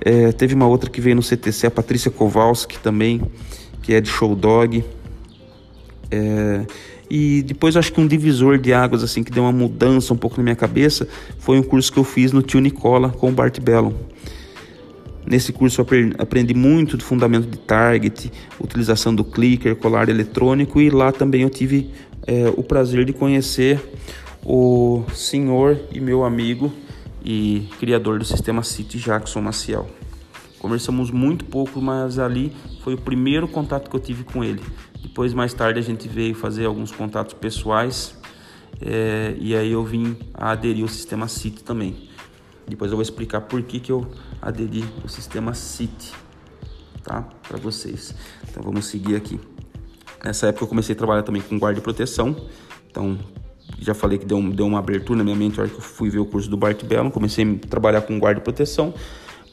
É, 0.02 0.34
teve 0.34 0.54
uma 0.54 0.68
outra 0.68 0.90
que 0.90 1.00
veio 1.00 1.16
no 1.16 1.24
CTC, 1.24 1.68
a 1.68 1.72
Patrícia 1.72 2.12
Kowalski 2.12 2.78
também, 2.78 3.22
que 3.82 3.94
é 3.94 4.02
de 4.02 4.10
Show 4.10 4.36
Dog. 4.36 4.84
É, 6.12 6.66
e 7.10 7.42
depois 7.44 7.78
acho 7.78 7.94
que 7.94 8.02
um 8.02 8.06
divisor 8.06 8.58
de 8.58 8.74
águas 8.74 9.02
assim 9.02 9.24
que 9.24 9.32
deu 9.32 9.44
uma 9.44 9.52
mudança 9.54 10.14
um 10.14 10.18
pouco 10.18 10.36
na 10.36 10.44
minha 10.44 10.58
cabeça 10.58 11.08
foi 11.40 11.58
um 11.58 11.64
curso 11.64 11.90
que 11.90 12.00
eu 12.00 12.04
fiz 12.04 12.34
no 12.34 12.42
Tio 12.42 12.60
Nicola 12.60 13.12
com 13.12 13.30
o 13.30 13.32
Bart 13.32 13.62
Bellon. 13.62 13.94
Nesse 15.26 15.54
curso 15.54 15.86
aprendi 16.18 16.54
muito 16.54 16.98
do 16.98 17.04
fundamento 17.04 17.48
de 17.48 17.58
target, 17.58 18.32
utilização 18.60 19.16
do 19.16 19.24
clicker, 19.24 19.76
colar 19.76 20.10
eletrônico 20.10 20.82
e 20.82 20.90
lá 20.90 21.12
também 21.12 21.44
eu 21.44 21.50
tive 21.50 21.90
é, 22.28 22.52
o 22.56 22.64
prazer 22.64 23.06
de 23.06 23.14
conhecer 23.14 23.80
o 24.46 25.04
senhor 25.14 25.80
e 25.94 26.00
meu 26.00 26.26
amigo 26.26 26.74
e 27.24 27.68
criador 27.80 28.20
do 28.20 28.26
sistema 28.26 28.64
City 28.64 28.98
Jackson 28.98 29.42
Maciel. 29.42 29.88
Conversamos 30.60 31.10
muito 31.10 31.46
pouco, 31.46 31.82
mas 31.82 32.20
ali 32.20 32.52
foi 32.84 32.94
o 32.94 32.98
primeiro 32.98 33.48
contato 33.48 33.90
que 33.90 33.96
eu 33.96 34.00
tive 34.00 34.24
com 34.24 34.44
ele. 34.44 34.62
Depois, 35.02 35.34
mais 35.34 35.54
tarde, 35.54 35.80
a 35.80 35.84
gente 35.84 36.08
veio 36.08 36.36
fazer 36.36 36.66
alguns 36.66 36.92
contatos 36.92 37.34
pessoais 37.34 38.16
é, 38.82 39.36
e 39.40 39.56
aí 39.56 39.72
eu 39.72 39.84
vim 39.84 40.16
a 40.34 40.52
aderir 40.52 40.84
ao 40.84 40.90
sistema 40.90 41.28
City 41.28 41.64
também. 41.64 42.10
Depois 42.68 42.92
eu 42.92 42.98
vou 42.98 43.02
explicar 43.02 43.42
por 43.42 43.62
que, 43.62 43.80
que 43.80 43.92
eu 43.92 44.08
aderi 44.42 44.84
ao 45.02 45.10
sistema 45.10 45.54
City, 45.54 46.14
tá? 47.04 47.28
Para 47.48 47.58
vocês. 47.58 48.16
Então 48.50 48.64
vamos 48.64 48.86
seguir 48.86 49.16
aqui. 49.16 49.40
Nessa 50.24 50.48
época 50.48 50.64
eu 50.64 50.70
comecei 50.70 50.96
a 50.96 50.98
trabalhar 50.98 51.24
também 51.24 51.42
com 51.42 51.60
guarda 51.60 51.80
e 51.80 51.82
proteção. 51.82 52.36
Então 52.90 53.20
já 53.80 53.94
falei 53.94 54.18
que 54.18 54.26
deu, 54.26 54.42
deu 54.52 54.66
uma 54.66 54.80
abertura 54.80 55.18
na 55.18 55.24
minha 55.24 55.36
mente 55.36 55.58
na 55.58 55.64
hora 55.64 55.72
que 55.72 55.78
eu 55.78 55.82
fui 55.82 56.10
ver 56.10 56.20
o 56.20 56.26
curso 56.26 56.50
do 56.50 56.56
Bart 56.56 56.84
Bellon. 56.84 57.12
Comecei 57.12 57.44
a 57.44 57.68
trabalhar 57.68 58.02
com 58.02 58.18
guarda 58.18 58.40
e 58.40 58.44
proteção. 58.44 58.94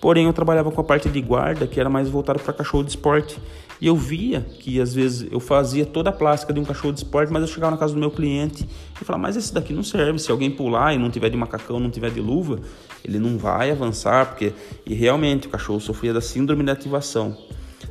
Porém, 0.01 0.27
eu 0.27 0.33
trabalhava 0.33 0.71
com 0.71 0.81
a 0.81 0.85
parte 0.85 1.11
de 1.11 1.21
guarda, 1.21 1.67
que 1.67 1.79
era 1.79 1.91
mais 1.91 2.09
voltada 2.09 2.39
para 2.39 2.53
cachorro 2.55 2.83
de 2.83 2.91
esporte. 2.91 3.39
E 3.81 3.87
eu 3.87 3.97
via 3.97 4.43
que 4.59 4.81
às 4.81 4.95
vezes 4.95 5.27
eu 5.31 5.41
fazia 5.41 5.87
toda 5.87 6.11
a 6.11 6.13
plástica 6.13 6.53
de 6.53 6.61
um 6.61 6.65
cachorro 6.65 6.93
de 6.93 7.01
esporte, 7.01 7.33
mas 7.33 7.43
eu 7.43 7.49
chegava 7.49 7.71
na 7.71 7.79
casa 7.79 7.95
do 7.95 8.01
meu 8.01 8.11
cliente 8.11 8.69
e 9.01 9.05
falava: 9.05 9.23
Mas 9.23 9.37
esse 9.37 9.55
daqui 9.55 9.73
não 9.73 9.83
serve. 9.83 10.19
Se 10.19 10.31
alguém 10.31 10.51
pular 10.51 10.95
e 10.95 10.99
não 10.99 11.11
tiver 11.11 11.31
de 11.31 11.37
macacão, 11.37 11.81
não 11.81 11.91
tiver 11.91 12.11
de 12.11 12.21
luva, 12.21 12.61
ele 13.03 13.19
não 13.19 13.39
vai 13.39 13.71
avançar. 13.71 14.27
porque 14.27 14.53
E 14.85 14.95
realmente 14.95 15.47
o 15.47 15.51
cachorro 15.51 15.81
sofria 15.81 16.13
da 16.13 16.21
síndrome 16.21 16.63
de 16.63 16.71
ativação. 16.71 17.37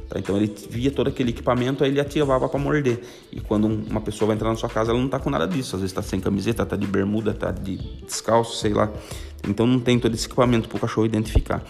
Tá? 0.08 0.20
Então 0.20 0.36
ele 0.38 0.54
via 0.70 0.92
todo 0.92 1.08
aquele 1.08 1.30
equipamento, 1.30 1.84
aí 1.84 1.90
ele 1.90 2.00
ativava 2.00 2.48
para 2.48 2.60
morder. 2.60 3.02
E 3.32 3.40
quando 3.40 3.66
uma 3.66 4.02
pessoa 4.02 4.28
vai 4.28 4.36
entrar 4.36 4.50
na 4.50 4.56
sua 4.56 4.70
casa, 4.70 4.92
ela 4.92 5.00
não 5.00 5.08
tá 5.08 5.20
com 5.20 5.30
nada 5.30 5.48
disso. 5.48 5.76
Às 5.76 5.82
vezes 5.82 5.94
tá 5.94 6.02
sem 6.02 6.20
camiseta, 6.20 6.66
tá 6.66 6.76
de 6.76 6.86
bermuda, 6.88 7.34
tá 7.34 7.52
de 7.52 7.78
descalço, 8.06 8.58
sei 8.58 8.74
lá. 8.74 8.92
Então 9.48 9.66
não 9.66 9.80
tem 9.80 10.00
todo 10.00 10.14
esse 10.14 10.26
equipamento 10.26 10.68
para 10.68 10.78
o 10.78 10.80
cachorro 10.80 11.06
identificar. 11.06 11.64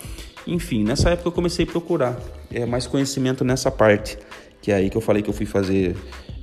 Enfim, 0.48 0.84
nessa 0.84 1.10
época 1.10 1.28
eu 1.28 1.32
comecei 1.32 1.66
a 1.66 1.68
procurar 1.68 2.20
é, 2.52 2.66
mais 2.66 2.88
conhecimento 2.88 3.44
nessa 3.44 3.70
parte, 3.70 4.18
que 4.62 4.72
é 4.72 4.76
aí 4.76 4.90
que 4.90 4.98
eu 4.98 5.02
falei 5.02 5.22
que 5.22 5.30
eu 5.30 5.34
fui 5.34 5.46
fazer, 5.46 5.96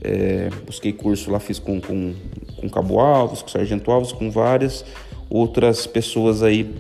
é, 0.03 0.49
busquei 0.65 0.93
curso 0.93 1.31
lá, 1.31 1.41
fiz 1.41 1.59
com, 1.59 1.81
com, 1.81 2.15
com 2.61 2.69
Cabo 2.69 3.01
Alves, 3.01 3.43
com 3.43 3.49
Sargento 3.49 3.91
Alves, 3.91 4.13
com 4.13 4.31
várias 4.31 4.85
outras 5.29 5.87
pessoas 5.87 6.43
aí 6.43 6.73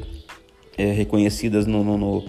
é, 0.78 0.92
reconhecidas 0.92 1.66
no, 1.66 1.82
no, 1.82 1.99
no, 1.99 2.25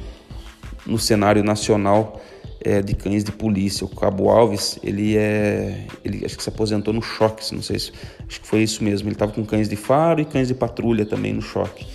no, 0.86 0.98
cenário 0.98 1.44
nacional 1.44 2.22
é, 2.64 2.82
de 2.82 2.96
cães 2.96 3.24
de 3.24 3.32
polícia. 3.32 3.86
O 3.86 3.90
Cabo 3.90 4.30
Alves, 4.30 4.80
ele 4.82 5.16
é, 5.16 5.86
ele 6.04 6.26
acho 6.26 6.38
que 6.38 6.44
se 6.44 6.50
aposentou 6.50 6.94
no 6.94 7.02
choque, 7.02 7.54
não 7.54 7.62
sei 7.62 7.78
se, 7.78 7.92
acho 8.28 8.42
que 8.42 8.48
foi 8.48 8.64
isso 8.64 8.84
mesmo. 8.84 9.08
Ele 9.08 9.16
estava 9.16 9.32
com 9.32 9.46
cães 9.46 9.70
de 9.70 9.76
faro 9.76 10.22
e 10.22 10.26
cães 10.26 10.48
de 10.48 10.54
patrulha 10.54 11.06
também 11.06 11.34
no 11.34 11.42
choque. 11.42 11.86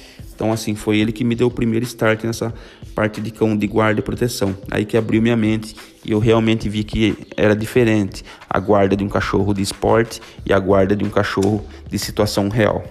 Então, 0.43 0.53
assim, 0.53 0.75
foi 0.75 0.99
ele 0.99 1.13
que 1.13 1.23
me 1.23 1.37
deu 1.37 1.47
o 1.47 1.51
primeiro 1.53 1.85
start 1.85 2.25
nessa 2.25 2.53
parte 2.97 3.21
de 3.21 3.31
cão 3.31 3.57
de 3.57 3.65
guarda 3.69 4.01
e 4.01 4.03
proteção. 4.03 4.57
Aí 4.73 4.85
que 4.85 4.97
abriu 4.97 5.23
minha 5.23 5.37
mente 5.37 5.77
e 6.05 6.11
eu 6.11 6.19
realmente 6.19 6.69
vi 6.69 6.83
que 6.83 7.17
era 7.37 7.55
diferente 7.55 8.25
a 8.51 8.59
guarda 8.59 8.97
de 8.97 9.05
um 9.05 9.09
cachorro 9.09 9.55
de 9.55 9.63
esporte 9.63 10.21
e 10.45 10.53
a 10.53 10.59
guarda 10.59 10.97
de 10.97 11.05
um 11.05 11.11
cachorro 11.11 11.65
de 11.89 11.97
situação 11.97 12.49
real. 12.49 12.83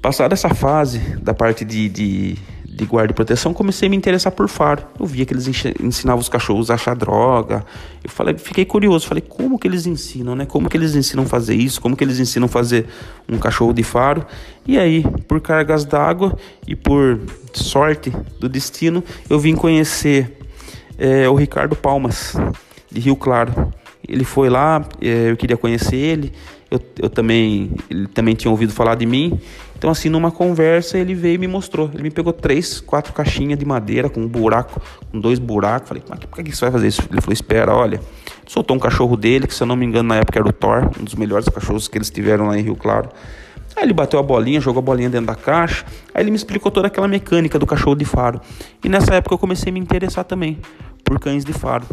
Passada 0.00 0.34
essa 0.34 0.52
fase 0.52 0.98
da 1.22 1.32
parte 1.32 1.64
de, 1.64 1.88
de 1.88 2.38
de 2.74 2.86
guarda 2.86 3.12
e 3.12 3.14
proteção, 3.14 3.52
comecei 3.52 3.86
a 3.86 3.90
me 3.90 3.96
interessar 3.96 4.32
por 4.32 4.48
faro. 4.48 4.82
Eu 4.98 5.04
via 5.04 5.26
que 5.26 5.34
eles 5.34 5.46
ensinavam 5.80 6.20
os 6.20 6.28
cachorros 6.28 6.70
a 6.70 6.74
achar 6.74 6.96
droga. 6.96 7.64
Eu 8.02 8.08
falei, 8.08 8.36
fiquei 8.38 8.64
curioso, 8.64 9.06
falei, 9.06 9.22
como 9.26 9.58
que 9.58 9.68
eles 9.68 9.84
ensinam, 9.86 10.34
né? 10.34 10.46
Como 10.46 10.70
que 10.70 10.76
eles 10.76 10.94
ensinam 10.94 11.26
fazer 11.26 11.54
isso? 11.54 11.80
Como 11.82 11.94
que 11.94 12.02
eles 12.02 12.18
ensinam 12.18 12.48
fazer 12.48 12.86
um 13.28 13.36
cachorro 13.36 13.74
de 13.74 13.82
faro? 13.82 14.24
E 14.66 14.78
aí, 14.78 15.04
por 15.28 15.40
cargas 15.40 15.84
d'água 15.84 16.36
e 16.66 16.74
por 16.74 17.20
sorte 17.52 18.10
do 18.40 18.48
destino, 18.48 19.04
eu 19.28 19.38
vim 19.38 19.54
conhecer 19.54 20.38
é, 20.96 21.28
o 21.28 21.34
Ricardo 21.34 21.76
Palmas, 21.76 22.34
de 22.90 23.00
Rio 23.00 23.16
Claro. 23.16 23.70
Ele 24.08 24.24
foi 24.24 24.48
lá, 24.48 24.84
é, 25.00 25.30
eu 25.30 25.36
queria 25.36 25.58
conhecer 25.58 25.96
ele. 25.96 26.32
Eu, 26.72 26.80
eu 27.00 27.10
também, 27.10 27.70
ele 27.88 28.06
também 28.08 28.34
tinha 28.34 28.50
ouvido 28.50 28.72
falar 28.72 28.94
de 28.94 29.06
mim 29.06 29.38
então, 29.82 29.90
assim, 29.90 30.08
numa 30.08 30.30
conversa, 30.30 30.96
ele 30.96 31.12
veio 31.12 31.34
e 31.34 31.38
me 31.38 31.48
mostrou. 31.48 31.90
Ele 31.92 32.04
me 32.04 32.10
pegou 32.12 32.32
três, 32.32 32.80
quatro 32.80 33.12
caixinhas 33.12 33.58
de 33.58 33.64
madeira 33.64 34.08
com 34.08 34.20
um 34.20 34.28
buraco, 34.28 34.80
com 35.10 35.18
dois 35.18 35.40
buracos. 35.40 35.88
Falei, 35.88 36.04
mas 36.08 36.20
por 36.20 36.40
que 36.40 36.54
você 36.54 36.66
vai 36.66 36.70
fazer 36.70 36.86
isso? 36.86 37.02
Ele 37.10 37.20
falou, 37.20 37.32
espera, 37.32 37.74
olha. 37.74 38.00
Soltou 38.46 38.76
um 38.76 38.78
cachorro 38.78 39.16
dele, 39.16 39.48
que 39.48 39.52
se 39.52 39.60
eu 39.60 39.66
não 39.66 39.74
me 39.74 39.84
engano, 39.84 40.10
na 40.10 40.18
época 40.18 40.38
era 40.38 40.48
o 40.48 40.52
Thor, 40.52 40.88
um 41.00 41.02
dos 41.02 41.16
melhores 41.16 41.48
cachorros 41.48 41.88
que 41.88 41.98
eles 41.98 42.10
tiveram 42.10 42.46
lá 42.46 42.56
em 42.56 42.62
Rio 42.62 42.76
Claro. 42.76 43.08
Aí 43.74 43.82
ele 43.82 43.92
bateu 43.92 44.20
a 44.20 44.22
bolinha, 44.22 44.60
jogou 44.60 44.78
a 44.78 44.84
bolinha 44.84 45.10
dentro 45.10 45.26
da 45.26 45.34
caixa. 45.34 45.84
Aí 46.14 46.22
ele 46.22 46.30
me 46.30 46.36
explicou 46.36 46.70
toda 46.70 46.86
aquela 46.86 47.08
mecânica 47.08 47.58
do 47.58 47.66
cachorro 47.66 47.96
de 47.96 48.04
faro. 48.04 48.40
E 48.84 48.88
nessa 48.88 49.16
época 49.16 49.34
eu 49.34 49.38
comecei 49.38 49.70
a 49.70 49.72
me 49.72 49.80
interessar 49.80 50.24
também 50.24 50.60
por 51.02 51.18
cães 51.18 51.44
de 51.44 51.52
faro. 51.52 51.84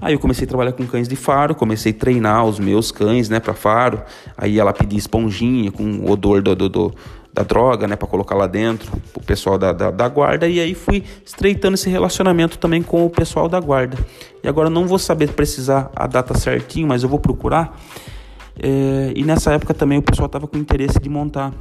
Aí 0.00 0.14
eu 0.14 0.18
comecei 0.18 0.44
a 0.44 0.48
trabalhar 0.48 0.72
com 0.72 0.86
cães 0.86 1.08
de 1.08 1.16
faro, 1.16 1.54
comecei 1.54 1.92
a 1.92 1.94
treinar 1.94 2.44
os 2.44 2.58
meus 2.58 2.90
cães, 2.90 3.28
né, 3.28 3.40
para 3.40 3.54
faro. 3.54 4.02
Aí 4.36 4.58
ela 4.58 4.72
pedia 4.72 4.98
esponjinha 4.98 5.70
com 5.70 5.84
o 5.84 6.10
odor 6.10 6.42
do, 6.42 6.54
do, 6.54 6.68
do 6.68 6.94
da 7.34 7.42
droga, 7.42 7.88
né, 7.88 7.96
para 7.96 8.06
colocar 8.06 8.36
lá 8.36 8.46
dentro, 8.46 8.92
o 9.12 9.20
pessoal 9.20 9.58
da, 9.58 9.72
da, 9.72 9.90
da, 9.90 10.08
guarda. 10.08 10.46
E 10.48 10.60
aí 10.60 10.72
fui 10.72 11.02
estreitando 11.24 11.74
esse 11.74 11.90
relacionamento 11.90 12.56
também 12.58 12.80
com 12.80 13.04
o 13.04 13.10
pessoal 13.10 13.48
da 13.48 13.58
guarda. 13.58 13.98
E 14.42 14.46
agora 14.46 14.70
não 14.70 14.86
vou 14.86 15.00
saber 15.00 15.32
precisar 15.32 15.90
a 15.96 16.06
data 16.06 16.38
certinho, 16.38 16.86
mas 16.86 17.02
eu 17.02 17.08
vou 17.08 17.18
procurar. 17.18 17.76
É, 18.56 19.12
e 19.16 19.24
nessa 19.24 19.52
época 19.52 19.74
também 19.74 19.98
o 19.98 20.02
pessoal 20.02 20.26
estava 20.26 20.46
com 20.46 20.56
interesse 20.56 21.00
de 21.00 21.08
montar 21.08 21.52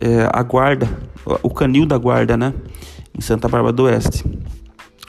é, 0.00 0.28
a 0.32 0.42
guarda, 0.44 0.88
o 1.42 1.50
canil 1.50 1.84
da 1.84 1.98
guarda, 1.98 2.36
né, 2.36 2.54
em 3.16 3.20
Santa 3.20 3.48
Bárbara 3.48 3.72
do 3.72 3.82
Oeste. 3.84 4.24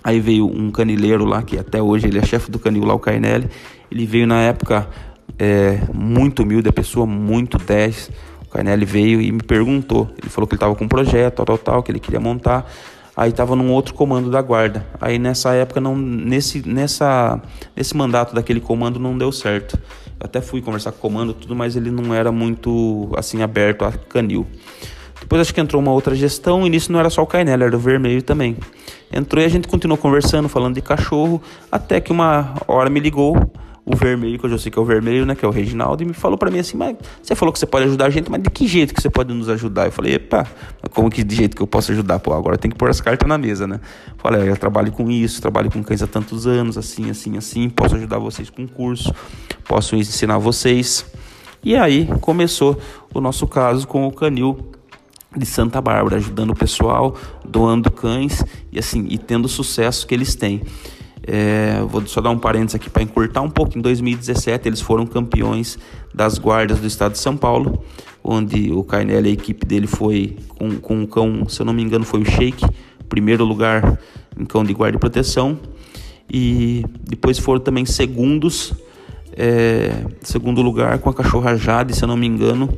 Aí 0.03 0.19
veio 0.19 0.45
um 0.45 0.69
canileiro 0.69 1.23
lá, 1.23 1.41
que 1.41 1.57
até 1.57 1.81
hoje 1.81 2.07
ele 2.07 2.19
é 2.19 2.25
chefe 2.25 2.51
do 2.51 2.59
canil 2.59 2.83
lá, 2.83 2.93
o 2.93 2.99
Carnelli. 2.99 3.49
Ele 3.89 4.05
veio 4.05 4.27
na 4.27 4.41
época 4.41 4.89
é, 5.39 5.79
muito 5.93 6.43
humilde, 6.43 6.67
a 6.67 6.73
pessoa 6.73 7.05
muito 7.05 7.57
10. 7.57 8.11
O 8.45 8.49
Carnelli 8.49 8.85
veio 8.85 9.21
e 9.21 9.31
me 9.31 9.41
perguntou. 9.41 10.09
Ele 10.21 10.29
falou 10.29 10.47
que 10.47 10.53
ele 10.53 10.57
estava 10.57 10.75
com 10.75 10.83
um 10.85 10.89
projeto, 10.89 11.35
tal, 11.35 11.45
tal, 11.45 11.57
tal, 11.57 11.83
que 11.83 11.91
ele 11.91 11.99
queria 11.99 12.19
montar. 12.19 12.69
Aí 13.15 13.29
estava 13.29 13.55
num 13.55 13.71
outro 13.71 13.93
comando 13.93 14.29
da 14.29 14.41
guarda. 14.41 14.85
Aí 14.99 15.19
nessa 15.19 15.53
época 15.53 15.79
não 15.79 15.95
nesse 15.95 16.67
nessa 16.67 17.39
nesse 17.75 17.95
mandato 17.95 18.33
daquele 18.33 18.59
comando 18.59 18.99
não 18.99 19.15
deu 19.15 19.31
certo. 19.31 19.79
Eu 20.19 20.25
até 20.25 20.41
fui 20.41 20.61
conversar 20.61 20.91
com 20.91 20.97
o 20.97 21.01
comando 21.01 21.33
tudo, 21.33 21.55
mas 21.55 21.75
ele 21.75 21.91
não 21.91 22.13
era 22.13 22.31
muito 22.31 23.11
assim 23.15 23.43
aberto 23.43 23.85
a 23.85 23.91
canil. 23.91 24.47
Depois 25.19 25.41
acho 25.41 25.53
que 25.53 25.61
entrou 25.61 25.81
uma 25.81 25.91
outra 25.91 26.15
gestão 26.15 26.65
e 26.65 26.69
nisso 26.69 26.91
não 26.91 26.99
era 26.99 27.09
só 27.09 27.21
o 27.21 27.27
Cainel, 27.27 27.61
era 27.61 27.75
o 27.75 27.79
Vermelho 27.79 28.23
também. 28.23 28.57
Entrou 29.13 29.41
e 29.41 29.45
a 29.45 29.49
gente 29.49 29.67
continuou 29.67 29.97
conversando, 29.97 30.49
falando 30.49 30.75
de 30.75 30.81
cachorro, 30.81 31.41
até 31.71 32.01
que 32.01 32.11
uma 32.11 32.55
hora 32.67 32.89
me 32.89 32.99
ligou 32.99 33.37
o 33.85 33.95
vermelho, 33.95 34.39
que 34.39 34.45
eu 34.45 34.49
já 34.49 34.57
sei 34.57 34.71
que 34.71 34.79
é 34.79 34.81
o 34.81 34.85
vermelho, 34.85 35.25
né? 35.25 35.35
Que 35.35 35.43
é 35.43 35.47
o 35.47 35.51
Reginaldo, 35.51 36.03
e 36.03 36.05
me 36.05 36.13
falou 36.13 36.37
para 36.37 36.49
mim 36.49 36.59
assim, 36.59 36.77
mas 36.77 36.95
você 37.21 37.35
falou 37.35 37.51
que 37.51 37.59
você 37.59 37.65
pode 37.65 37.85
ajudar 37.85 38.05
a 38.05 38.09
gente, 38.09 38.31
mas 38.31 38.41
de 38.41 38.49
que 38.49 38.65
jeito 38.65 38.93
que 38.93 39.01
você 39.01 39.09
pode 39.09 39.33
nos 39.33 39.49
ajudar? 39.49 39.85
Eu 39.85 39.91
falei, 39.91 40.15
epa, 40.15 40.47
como 40.91 41.09
que 41.09 41.23
de 41.23 41.35
jeito 41.35 41.55
que 41.55 41.61
eu 41.61 41.67
posso 41.67 41.91
ajudar? 41.91 42.19
Pô, 42.19 42.33
agora 42.33 42.57
tem 42.57 42.71
que 42.71 42.77
pôr 42.77 42.89
as 42.89 43.01
cartas 43.01 43.27
na 43.27 43.37
mesa, 43.37 43.67
né? 43.67 43.79
Falei, 44.17 44.49
eu 44.49 44.57
trabalho 44.57 44.91
com 44.91 45.11
isso, 45.11 45.41
trabalho 45.41 45.69
com 45.69 45.83
cães 45.83 46.01
há 46.01 46.07
tantos 46.07 46.47
anos, 46.47 46.77
assim, 46.77 47.09
assim, 47.09 47.37
assim, 47.37 47.69
posso 47.69 47.95
ajudar 47.95 48.19
vocês 48.19 48.49
com 48.49 48.65
curso, 48.67 49.13
posso 49.67 49.95
ensinar 49.95 50.37
vocês. 50.37 51.05
E 51.61 51.75
aí 51.75 52.07
começou 52.21 52.77
o 53.13 53.19
nosso 53.19 53.45
caso 53.47 53.87
com 53.87 54.07
o 54.07 54.11
Canil 54.11 54.72
de 55.35 55.45
Santa 55.45 55.81
Bárbara, 55.81 56.17
ajudando 56.17 56.51
o 56.51 56.55
pessoal, 56.55 57.15
doando 57.45 57.91
cães 57.91 58.43
e 58.71 58.79
assim, 58.79 59.05
e 59.09 59.17
tendo 59.17 59.45
o 59.45 59.49
sucesso 59.49 60.05
que 60.05 60.13
eles 60.13 60.35
têm. 60.35 60.61
É, 61.25 61.81
vou 61.87 62.05
só 62.05 62.19
dar 62.19 62.31
um 62.31 62.37
parênteses 62.37 62.75
aqui 62.75 62.89
para 62.89 63.01
encurtar 63.01 63.41
um 63.41 63.49
pouco. 63.49 63.77
Em 63.77 63.81
2017, 63.81 64.67
eles 64.67 64.81
foram 64.81 65.05
campeões 65.05 65.79
das 66.13 66.37
guardas 66.37 66.79
do 66.79 66.87
estado 66.87 67.13
de 67.13 67.19
São 67.19 67.37
Paulo, 67.37 67.83
onde 68.23 68.71
o 68.71 68.83
Carnelli, 68.83 69.29
a 69.29 69.33
equipe 69.33 69.65
dele, 69.65 69.87
foi 69.87 70.37
com, 70.49 70.77
com 70.77 70.95
um 70.97 71.05
cão, 71.05 71.47
se 71.47 71.61
eu 71.61 71.65
não 71.65 71.73
me 71.73 71.81
engano, 71.81 72.03
foi 72.03 72.21
o 72.21 72.25
Shake, 72.25 72.65
primeiro 73.07 73.45
lugar 73.45 73.99
em 74.37 74.45
cão 74.45 74.63
de 74.63 74.73
guarda 74.73 74.97
e 74.97 74.99
proteção. 74.99 75.57
E 76.29 76.85
depois 77.03 77.39
foram 77.39 77.59
também 77.61 77.85
segundos, 77.85 78.73
é, 79.35 80.05
segundo 80.21 80.61
lugar 80.61 80.99
com 80.99 81.09
a 81.09 81.13
cachorra 81.13 81.55
Jade, 81.55 81.95
se 81.95 82.03
eu 82.03 82.07
não 82.07 82.17
me 82.17 82.27
engano, 82.27 82.69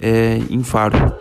é, 0.00 0.40
em 0.50 0.62
Faro 0.62 1.14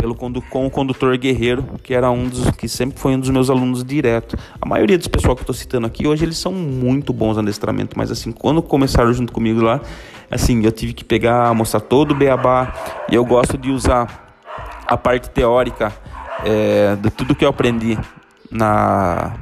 pelo 0.00 0.14
com 0.14 0.66
o 0.66 0.70
condutor 0.70 1.16
Guerreiro, 1.18 1.64
que 1.82 1.92
era 1.92 2.10
um 2.10 2.26
dos 2.26 2.50
que 2.52 2.66
sempre 2.66 2.98
foi 2.98 3.14
um 3.14 3.20
dos 3.20 3.28
meus 3.28 3.50
alunos 3.50 3.84
direto. 3.84 4.36
A 4.60 4.66
maioria 4.66 4.96
dos 4.96 5.08
pessoal 5.08 5.36
que 5.36 5.40
eu 5.40 5.44
estou 5.44 5.54
citando 5.54 5.86
aqui 5.86 6.06
hoje 6.06 6.24
eles 6.24 6.38
são 6.38 6.52
muito 6.52 7.12
bons 7.12 7.34
no 7.36 7.42
adestramento, 7.42 7.98
mas 7.98 8.10
assim, 8.10 8.32
quando 8.32 8.62
começaram 8.62 9.12
junto 9.12 9.32
comigo 9.32 9.60
lá, 9.60 9.80
assim, 10.30 10.64
eu 10.64 10.72
tive 10.72 10.94
que 10.94 11.04
pegar, 11.04 11.52
mostrar 11.54 11.80
todo 11.80 12.12
o 12.12 12.14
beabá, 12.14 12.72
e 13.10 13.14
eu 13.14 13.24
gosto 13.24 13.58
de 13.58 13.70
usar 13.70 14.34
a 14.86 14.96
parte 14.96 15.28
teórica 15.28 15.92
é, 16.44 16.96
de 16.96 17.10
tudo 17.10 17.34
que 17.34 17.44
eu 17.44 17.50
aprendi 17.50 17.98
na 18.50 19.34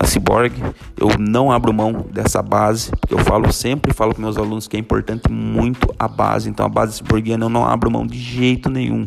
na 0.00 0.08
Cyborg, 0.08 0.52
eu 0.98 1.10
não 1.16 1.52
abro 1.52 1.72
mão 1.72 2.06
dessa 2.10 2.42
base, 2.42 2.90
porque 2.90 3.14
eu 3.14 3.18
falo 3.18 3.52
sempre, 3.52 3.94
falo 3.94 4.12
para 4.12 4.20
meus 4.20 4.36
alunos 4.36 4.66
que 4.66 4.76
é 4.76 4.80
importante 4.80 5.30
muito 5.30 5.94
a 5.96 6.08
base, 6.08 6.48
então 6.48 6.66
a 6.66 6.68
base 6.68 6.94
cyborgiana 6.94 7.44
eu 7.44 7.48
não 7.48 7.64
abro 7.64 7.88
mão 7.88 8.04
de 8.04 8.18
jeito 8.18 8.68
nenhum. 8.68 9.06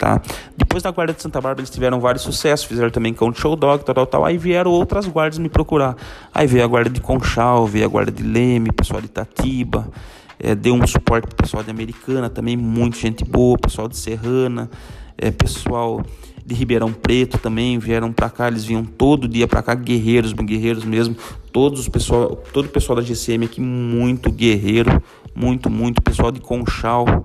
Tá? 0.00 0.18
Depois 0.56 0.82
da 0.82 0.90
guarda 0.90 1.12
de 1.12 1.20
Santa 1.20 1.42
Bárbara 1.42 1.60
eles 1.60 1.68
tiveram 1.68 2.00
vários 2.00 2.22
sucessos, 2.22 2.64
fizeram 2.64 2.88
também 2.88 3.14
o 3.20 3.34
Show 3.34 3.54
Dog, 3.54 3.84
tal, 3.84 3.94
tal, 3.94 4.06
tal. 4.06 4.24
Aí 4.24 4.38
vieram 4.38 4.70
outras 4.70 5.06
guardas 5.06 5.38
me 5.38 5.50
procurar. 5.50 5.94
Aí 6.34 6.46
veio 6.46 6.64
a 6.64 6.66
guarda 6.66 6.88
de 6.88 7.02
Conchal, 7.02 7.66
veio 7.66 7.84
a 7.84 7.88
guarda 7.88 8.10
de 8.10 8.22
Leme, 8.22 8.72
pessoal 8.72 9.02
de 9.02 9.08
Itatiba, 9.08 9.90
é, 10.38 10.54
deu 10.54 10.72
um 10.72 10.86
suporte 10.86 11.26
pro 11.26 11.36
pessoal 11.36 11.62
de 11.62 11.70
Americana 11.70 12.30
também, 12.30 12.56
muita 12.56 12.96
gente 12.96 13.26
boa, 13.26 13.58
pessoal 13.58 13.88
de 13.88 13.96
Serrana, 13.98 14.70
é, 15.18 15.30
pessoal 15.30 16.02
de 16.46 16.54
Ribeirão 16.54 16.94
Preto 16.94 17.36
também 17.36 17.78
vieram 17.78 18.10
para 18.10 18.30
cá, 18.30 18.48
eles 18.48 18.64
vinham 18.64 18.82
todo 18.82 19.28
dia 19.28 19.46
para 19.46 19.62
cá, 19.62 19.74
guerreiros, 19.74 20.32
guerreiros 20.32 20.82
mesmo, 20.82 21.14
todos 21.52 21.78
os 21.78 21.90
pessoal, 21.90 22.36
todo 22.54 22.64
o 22.64 22.68
pessoal 22.70 22.96
da 22.96 23.02
GCM 23.02 23.44
aqui 23.44 23.60
muito 23.60 24.32
guerreiro, 24.32 25.02
muito, 25.34 25.68
muito 25.68 26.00
pessoal 26.00 26.32
de 26.32 26.40
Conchal, 26.40 27.22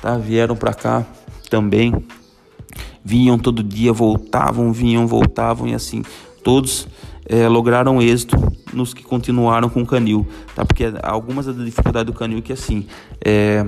tá? 0.00 0.16
Vieram 0.16 0.56
para 0.56 0.72
cá 0.72 1.04
também 1.48 1.94
vinham 3.04 3.38
todo 3.38 3.62
dia, 3.62 3.92
voltavam, 3.92 4.72
vinham, 4.72 5.06
voltavam 5.06 5.68
e 5.68 5.74
assim 5.74 6.02
todos 6.42 6.86
é, 7.28 7.46
lograram 7.46 8.00
êxito 8.00 8.36
nos 8.72 8.94
que 8.94 9.02
continuaram 9.02 9.68
com 9.68 9.82
o 9.82 9.86
canil, 9.86 10.26
tá? 10.54 10.64
Porque 10.64 10.84
algumas 11.02 11.46
das 11.46 11.56
dificuldades 11.56 12.12
do 12.12 12.18
canil 12.18 12.38
é 12.38 12.40
que 12.40 12.52
assim 12.52 12.86
é, 13.24 13.64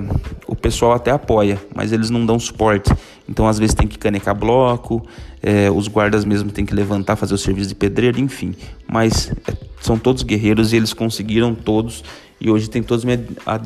o 0.47 0.55
pessoal 0.55 0.93
até 0.93 1.11
apoia, 1.11 1.61
mas 1.75 1.91
eles 1.91 2.09
não 2.09 2.25
dão 2.25 2.39
suporte. 2.39 2.91
Então 3.29 3.47
às 3.47 3.59
vezes 3.59 3.75
tem 3.75 3.87
que 3.87 3.97
canecar 3.97 4.35
bloco, 4.35 5.05
é, 5.41 5.69
os 5.69 5.87
guardas 5.87 6.25
mesmo 6.25 6.51
tem 6.51 6.65
que 6.65 6.73
levantar, 6.73 7.15
fazer 7.15 7.33
o 7.33 7.37
serviço 7.37 7.69
de 7.69 7.75
pedreiro, 7.75 8.19
enfim. 8.19 8.55
Mas 8.91 9.31
são 9.79 9.97
todos 9.97 10.23
guerreiros 10.23 10.73
e 10.73 10.77
eles 10.77 10.93
conseguiram 10.93 11.53
todos 11.53 12.03
e 12.39 12.49
hoje 12.49 12.69
tem 12.69 12.81
todos 12.81 13.05
minha, 13.05 13.19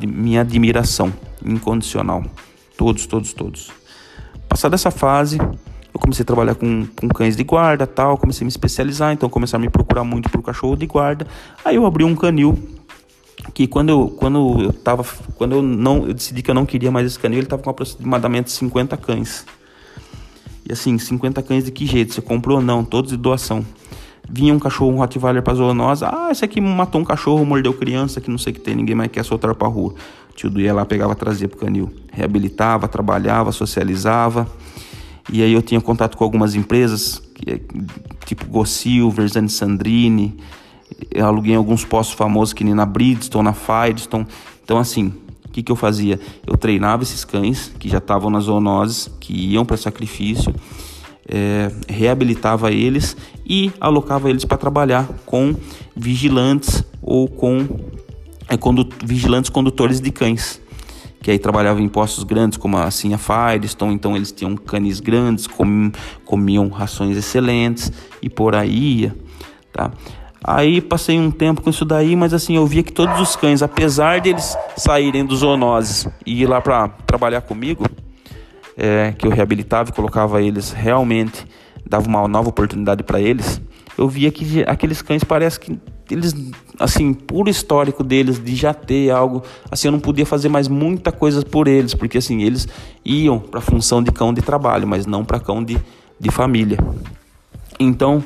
minha 0.06 0.40
admiração 0.42 1.12
incondicional, 1.44 2.22
todos, 2.76 3.06
todos, 3.06 3.32
todos. 3.32 3.70
Passada 4.56 4.74
essa 4.74 4.90
fase, 4.90 5.36
eu 5.36 6.00
comecei 6.00 6.22
a 6.22 6.24
trabalhar 6.24 6.54
com, 6.54 6.86
com 6.98 7.08
cães 7.08 7.36
de 7.36 7.44
guarda, 7.44 7.86
tal, 7.86 8.16
comecei 8.16 8.42
a 8.42 8.46
me 8.46 8.48
especializar, 8.48 9.12
então 9.12 9.28
começaram 9.28 9.62
a 9.62 9.66
me 9.66 9.70
procurar 9.70 10.02
muito 10.02 10.30
por 10.30 10.40
cachorro 10.40 10.74
de 10.74 10.86
guarda. 10.86 11.26
Aí 11.62 11.76
eu 11.76 11.84
abri 11.84 12.04
um 12.04 12.16
canil 12.16 12.58
que 13.52 13.66
quando 13.66 13.90
eu 13.90 14.08
quando 14.08 14.62
eu 14.62 14.72
tava 14.72 15.04
quando 15.34 15.56
eu 15.56 15.62
não 15.62 16.06
eu 16.06 16.14
decidi 16.14 16.40
que 16.40 16.50
eu 16.50 16.54
não 16.54 16.64
queria 16.64 16.90
mais 16.90 17.06
esse 17.06 17.18
canil, 17.18 17.40
ele 17.40 17.46
tava 17.46 17.62
com 17.62 17.68
aproximadamente 17.68 18.50
50 18.50 18.96
cães. 18.96 19.44
E 20.66 20.72
assim, 20.72 20.96
50 20.96 21.42
cães 21.42 21.62
de 21.62 21.70
que 21.70 21.84
jeito? 21.84 22.14
Você 22.14 22.22
comprou 22.22 22.56
ou 22.56 22.62
não? 22.64 22.82
Todos 22.82 23.10
de 23.10 23.18
doação. 23.18 23.62
Vinha 24.26 24.54
um 24.54 24.58
cachorro, 24.58 24.90
um 24.90 24.96
Rottweiler 24.96 25.42
pra 25.42 25.52
zoonose. 25.52 26.02
Ah, 26.02 26.28
esse 26.30 26.42
aqui 26.42 26.62
matou 26.62 27.02
um 27.02 27.04
cachorro, 27.04 27.44
mordeu 27.44 27.74
criança, 27.74 28.22
que 28.22 28.30
não 28.30 28.38
sei 28.38 28.52
o 28.52 28.54
que 28.54 28.60
tem, 28.60 28.74
ninguém 28.74 28.94
mais 28.94 29.10
quer 29.10 29.22
soltar 29.22 29.54
pra 29.54 29.68
rua. 29.68 29.94
Tio 30.36 30.50
do 30.50 30.60
ia 30.60 30.72
lá, 30.72 30.84
pegava, 30.84 31.14
trazia 31.14 31.48
pro 31.48 31.58
canil. 31.58 31.92
Reabilitava, 32.12 32.86
trabalhava, 32.86 33.50
socializava. 33.50 34.46
E 35.32 35.42
aí 35.42 35.52
eu 35.52 35.62
tinha 35.62 35.80
contato 35.80 36.16
com 36.16 36.22
algumas 36.22 36.54
empresas, 36.54 37.20
é, 37.44 37.58
tipo 38.24 38.46
Gossil, 38.46 39.10
Versani 39.10 39.48
Sandrini. 39.48 40.36
Eu 41.10 41.26
aluguei 41.26 41.56
alguns 41.56 41.84
postos 41.84 42.16
famosos 42.16 42.54
que 42.54 42.62
nem 42.62 42.74
na 42.74 42.86
Bridgestone, 42.86 43.44
na 43.44 43.52
Firestone. 43.52 44.26
Então, 44.62 44.78
assim, 44.78 45.12
o 45.46 45.48
que, 45.48 45.62
que 45.62 45.72
eu 45.72 45.76
fazia? 45.76 46.20
Eu 46.46 46.56
treinava 46.56 47.02
esses 47.02 47.24
cães 47.24 47.72
que 47.78 47.88
já 47.88 47.98
estavam 47.98 48.30
nas 48.30 48.44
zoonoses, 48.44 49.10
que 49.18 49.32
iam 49.32 49.64
para 49.64 49.76
sacrifício 49.76 50.54
é, 51.28 51.70
reabilitava 51.88 52.70
eles 52.70 53.16
e 53.44 53.72
alocava 53.80 54.30
eles 54.30 54.44
para 54.44 54.56
trabalhar 54.56 55.08
com 55.24 55.54
vigilantes 55.94 56.84
ou 57.02 57.28
com 57.28 57.66
é, 58.48 58.56
condu 58.56 58.88
vigilantes 59.04 59.50
condutores 59.50 60.00
de 60.00 60.10
cães 60.10 60.60
que 61.26 61.30
aí 61.32 61.40
trabalhavam 61.40 61.82
em 61.82 61.88
postos 61.88 62.22
grandes 62.22 62.56
como 62.56 62.76
a 62.76 62.88
Firestone, 62.88 63.94
então 63.94 64.14
eles 64.14 64.30
tinham 64.30 64.56
canis 64.56 65.00
grandes, 65.00 65.48
com, 65.48 65.90
comiam 66.24 66.68
rações 66.68 67.16
excelentes 67.16 67.90
e 68.22 68.30
por 68.30 68.54
aí 68.54 69.00
ia, 69.00 69.16
tá? 69.72 69.90
Aí 70.44 70.80
passei 70.80 71.18
um 71.18 71.32
tempo 71.32 71.62
com 71.62 71.70
isso 71.70 71.84
daí, 71.84 72.14
mas 72.14 72.32
assim 72.32 72.54
eu 72.54 72.64
via 72.64 72.84
que 72.84 72.92
todos 72.92 73.20
os 73.20 73.34
cães, 73.34 73.60
apesar 73.60 74.20
de 74.20 74.30
eles 74.30 74.56
saírem 74.76 75.24
dos 75.24 75.40
zoonoses 75.40 76.06
e 76.24 76.42
ir 76.42 76.46
lá 76.46 76.60
para 76.60 76.88
trabalhar 77.04 77.40
comigo, 77.40 77.84
é, 78.76 79.12
que 79.18 79.26
eu 79.26 79.30
reabilitava 79.32 79.90
e 79.90 79.92
colocava 79.92 80.40
eles 80.40 80.70
realmente, 80.70 81.44
dava 81.84 82.06
uma 82.06 82.28
nova 82.28 82.50
oportunidade 82.50 83.02
para 83.02 83.20
eles, 83.20 83.60
eu 83.98 84.08
via 84.08 84.30
que 84.30 84.62
aqueles 84.68 85.02
cães 85.02 85.24
parece 85.24 85.58
que 85.58 85.76
eles, 86.10 86.34
assim, 86.78 87.12
por 87.12 87.48
histórico 87.48 88.04
deles 88.04 88.42
de 88.42 88.54
já 88.54 88.72
ter 88.72 89.10
algo, 89.10 89.42
assim, 89.70 89.88
eu 89.88 89.92
não 89.92 90.00
podia 90.00 90.26
fazer 90.26 90.48
mais 90.48 90.68
muita 90.68 91.10
coisa 91.10 91.42
por 91.44 91.68
eles, 91.68 91.94
porque 91.94 92.18
assim, 92.18 92.42
eles 92.42 92.68
iam 93.04 93.38
para 93.38 93.58
a 93.58 93.62
função 93.62 94.02
de 94.02 94.12
cão 94.12 94.32
de 94.32 94.42
trabalho, 94.42 94.86
mas 94.86 95.06
não 95.06 95.24
para 95.24 95.40
cão 95.40 95.62
de, 95.62 95.78
de 96.18 96.30
família. 96.30 96.78
Então, 97.78 98.22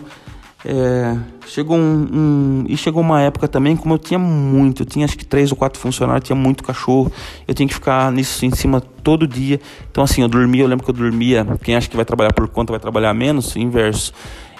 é, 0.64 1.16
chegou 1.46 1.76
um, 1.76 2.08
um, 2.12 2.64
e 2.68 2.76
chegou 2.76 3.00
uma 3.00 3.22
época 3.22 3.48
também 3.48 3.74
como 3.74 3.94
eu 3.94 3.98
tinha 3.98 4.18
muito, 4.18 4.82
eu 4.82 4.86
tinha 4.86 5.06
acho 5.06 5.16
que 5.16 5.24
três 5.24 5.50
ou 5.50 5.56
quatro 5.56 5.80
funcionários, 5.80 6.26
tinha 6.26 6.36
muito 6.36 6.62
cachorro, 6.62 7.10
eu 7.48 7.54
tinha 7.54 7.66
que 7.66 7.72
ficar 7.72 8.12
nisso 8.12 8.44
em 8.44 8.50
cima 8.50 8.80
todo 8.80 9.26
dia. 9.26 9.58
Então 9.90 10.04
assim, 10.04 10.20
eu 10.20 10.28
dormia, 10.28 10.62
eu 10.62 10.68
lembro 10.68 10.84
que 10.84 10.90
eu 10.90 10.94
dormia, 10.94 11.46
quem 11.62 11.76
acha 11.76 11.88
que 11.88 11.96
vai 11.96 12.04
trabalhar 12.04 12.32
por 12.32 12.46
conta 12.48 12.72
vai 12.72 12.80
trabalhar 12.80 13.14
menos, 13.14 13.56
inverso. 13.56 14.12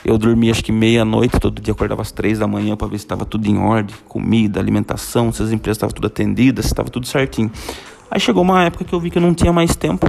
Eu 0.04 0.16
dormia 0.16 0.50
acho 0.50 0.64
que 0.64 0.72
meia-noite, 0.72 1.38
todo 1.38 1.60
dia 1.60 1.72
acordava 1.72 2.00
às 2.00 2.10
três 2.10 2.38
da 2.38 2.46
manhã 2.46 2.74
para 2.76 2.88
ver 2.88 2.98
se 2.98 3.04
estava 3.04 3.24
tudo 3.24 3.46
em 3.46 3.58
ordem, 3.58 3.94
comida, 4.08 4.58
alimentação, 4.58 5.30
se 5.30 5.42
as 5.42 5.50
empresas 5.50 5.76
estavam 5.76 5.94
tudo 5.94 6.06
atendidas, 6.06 6.66
se 6.66 6.72
estava 6.72 6.88
tudo 6.88 7.06
certinho. 7.06 7.50
Aí 8.10 8.18
chegou 8.18 8.42
uma 8.42 8.64
época 8.64 8.84
que 8.84 8.94
eu 8.94 9.00
vi 9.00 9.10
que 9.10 9.18
eu 9.18 9.22
não 9.22 9.34
tinha 9.34 9.52
mais 9.52 9.76
tempo, 9.76 10.06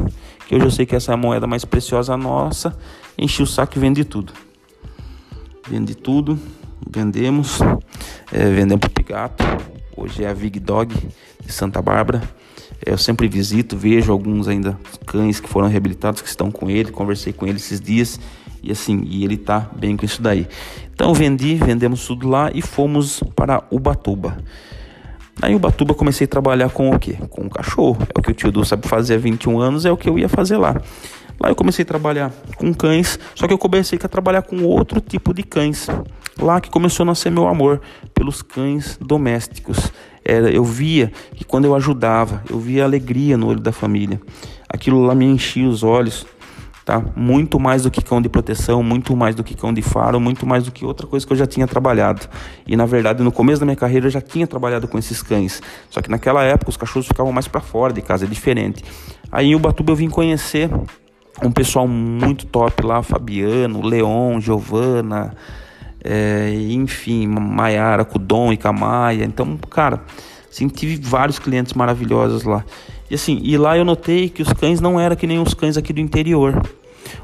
que 0.47 0.55
eu 0.55 0.71
sei 0.71 0.85
que 0.85 0.95
essa 0.95 1.11
é 1.11 1.13
a 1.13 1.17
moeda 1.17 1.45
mais 1.45 1.65
preciosa 1.65 2.15
nossa, 2.15 2.75
enchi 3.17 3.43
o 3.43 3.47
saco 3.47 3.77
e 3.77 3.79
vendi 3.79 4.05
tudo. 4.05 4.33
Vendi 5.69 5.93
tudo, 5.93 6.39
vendemos, 6.89 7.59
é, 8.31 8.49
vendemos 8.49 8.79
para 8.79 8.89
Pigato. 8.89 9.43
Hoje 9.95 10.23
é 10.23 10.29
a 10.29 10.33
Vig 10.33 10.59
Dog 10.59 10.95
de 11.45 11.51
Santa 11.51 11.81
Bárbara. 11.81 12.23
Eu 12.83 12.97
sempre 12.97 13.27
visito, 13.27 13.77
vejo 13.77 14.11
alguns 14.11 14.47
ainda 14.47 14.79
cães 15.05 15.39
que 15.39 15.47
foram 15.47 15.67
reabilitados 15.67 16.21
que 16.21 16.27
estão 16.29 16.49
com 16.49 16.69
ele. 16.69 16.91
Conversei 16.91 17.31
com 17.31 17.45
ele 17.45 17.57
esses 17.57 17.79
dias 17.79 18.19
E 18.63 18.71
assim, 18.71 19.03
e 19.05 19.23
ele 19.23 19.37
tá 19.37 19.69
bem 19.75 19.97
com 19.97 20.05
isso 20.05 20.21
daí. 20.21 20.47
Então 20.93 21.13
vendi, 21.13 21.55
vendemos 21.55 22.05
tudo 22.05 22.29
lá 22.29 22.51
e 22.53 22.61
fomos 22.61 23.23
para 23.35 23.63
Ubatuba. 23.71 24.37
Aí 25.41 25.55
Ubatuba 25.55 25.95
comecei 25.95 26.25
a 26.25 26.27
trabalhar 26.27 26.69
com 26.69 26.91
o 26.91 26.99
quê? 26.99 27.17
Com 27.29 27.47
o 27.47 27.49
cachorro. 27.49 27.97
É 28.13 28.19
o 28.19 28.21
que 28.21 28.31
o 28.31 28.33
tio 28.33 28.51
Du 28.51 28.63
sabe 28.63 28.87
fazer 28.87 29.15
há 29.15 29.17
21 29.17 29.59
anos, 29.59 29.85
é 29.85 29.91
o 29.91 29.97
que 29.97 30.07
eu 30.07 30.19
ia 30.19 30.29
fazer 30.29 30.57
lá. 30.57 30.79
Lá 31.39 31.49
eu 31.49 31.55
comecei 31.55 31.81
a 31.81 31.85
trabalhar 31.87 32.31
com 32.55 32.71
cães, 32.71 33.17
só 33.33 33.47
que 33.47 33.53
eu 33.53 33.57
comecei 33.57 33.97
a 34.01 34.07
trabalhar 34.07 34.43
com 34.43 34.63
outro 34.63 35.01
tipo 35.01 35.33
de 35.33 35.41
cães. 35.41 35.87
Lá 36.39 36.61
que 36.61 36.69
começou 36.69 37.03
a 37.03 37.07
nascer 37.07 37.31
meu 37.31 37.47
amor 37.47 37.81
pelos 38.13 38.43
cães 38.43 38.95
domésticos. 39.01 39.91
Era, 40.23 40.51
eu 40.51 40.63
via 40.63 41.11
que 41.35 41.43
quando 41.43 41.65
eu 41.65 41.73
ajudava, 41.73 42.43
eu 42.47 42.59
via 42.59 42.83
alegria 42.83 43.37
no 43.37 43.47
olho 43.47 43.59
da 43.59 43.71
família. 43.71 44.21
Aquilo 44.69 45.01
lá 45.01 45.15
me 45.15 45.25
enchia 45.25 45.67
os 45.67 45.81
olhos 45.81 46.27
tá? 46.85 47.01
Muito 47.15 47.59
mais 47.59 47.83
do 47.83 47.91
que 47.91 48.01
cão 48.01 48.21
de 48.21 48.29
proteção, 48.29 48.81
muito 48.83 49.15
mais 49.15 49.35
do 49.35 49.43
que 49.43 49.55
cão 49.55 49.73
de 49.73 49.81
faro, 49.81 50.19
muito 50.19 50.45
mais 50.45 50.63
do 50.63 50.71
que 50.71 50.85
outra 50.85 51.07
coisa 51.07 51.25
que 51.25 51.33
eu 51.33 51.37
já 51.37 51.45
tinha 51.45 51.67
trabalhado. 51.67 52.27
E 52.65 52.75
na 52.75 52.85
verdade, 52.85 53.23
no 53.23 53.31
começo 53.31 53.59
da 53.59 53.65
minha 53.65 53.75
carreira 53.75 54.07
eu 54.07 54.11
já 54.11 54.21
tinha 54.21 54.47
trabalhado 54.47 54.87
com 54.87 54.97
esses 54.97 55.21
cães. 55.21 55.61
Só 55.89 56.01
que 56.01 56.09
naquela 56.09 56.43
época 56.43 56.69
os 56.69 56.77
cachorros 56.77 57.07
ficavam 57.07 57.31
mais 57.31 57.47
para 57.47 57.61
fora 57.61 57.93
de 57.93 58.01
casa, 58.01 58.25
é 58.25 58.27
diferente. 58.27 58.83
Aí 59.31 59.47
em 59.47 59.55
Ubatuba 59.55 59.91
eu 59.91 59.95
vim 59.95 60.09
conhecer 60.09 60.69
um 61.41 61.51
pessoal 61.51 61.87
muito 61.87 62.45
top 62.45 62.85
lá, 62.85 63.01
Fabiano, 63.01 63.81
Leon, 63.81 64.39
Giovana, 64.39 65.33
é, 66.03 66.51
enfim, 66.69 67.27
Maiara, 67.27 68.03
Kudon 68.03 68.51
e 68.51 68.57
Camaia. 68.57 69.23
Então, 69.23 69.57
cara, 69.69 70.01
assim, 70.49 70.67
tive 70.67 70.99
vários 71.01 71.39
clientes 71.39 71.73
maravilhosos 71.73 72.43
lá. 72.43 72.65
E 73.11 73.15
assim, 73.15 73.41
e 73.43 73.57
lá 73.57 73.77
eu 73.77 73.83
notei 73.83 74.29
que 74.29 74.41
os 74.41 74.53
cães 74.53 74.79
não 74.79 74.97
eram 74.97 75.17
que 75.17 75.27
nem 75.27 75.37
os 75.37 75.53
cães 75.53 75.75
aqui 75.75 75.91
do 75.91 75.99
interior. 75.99 76.65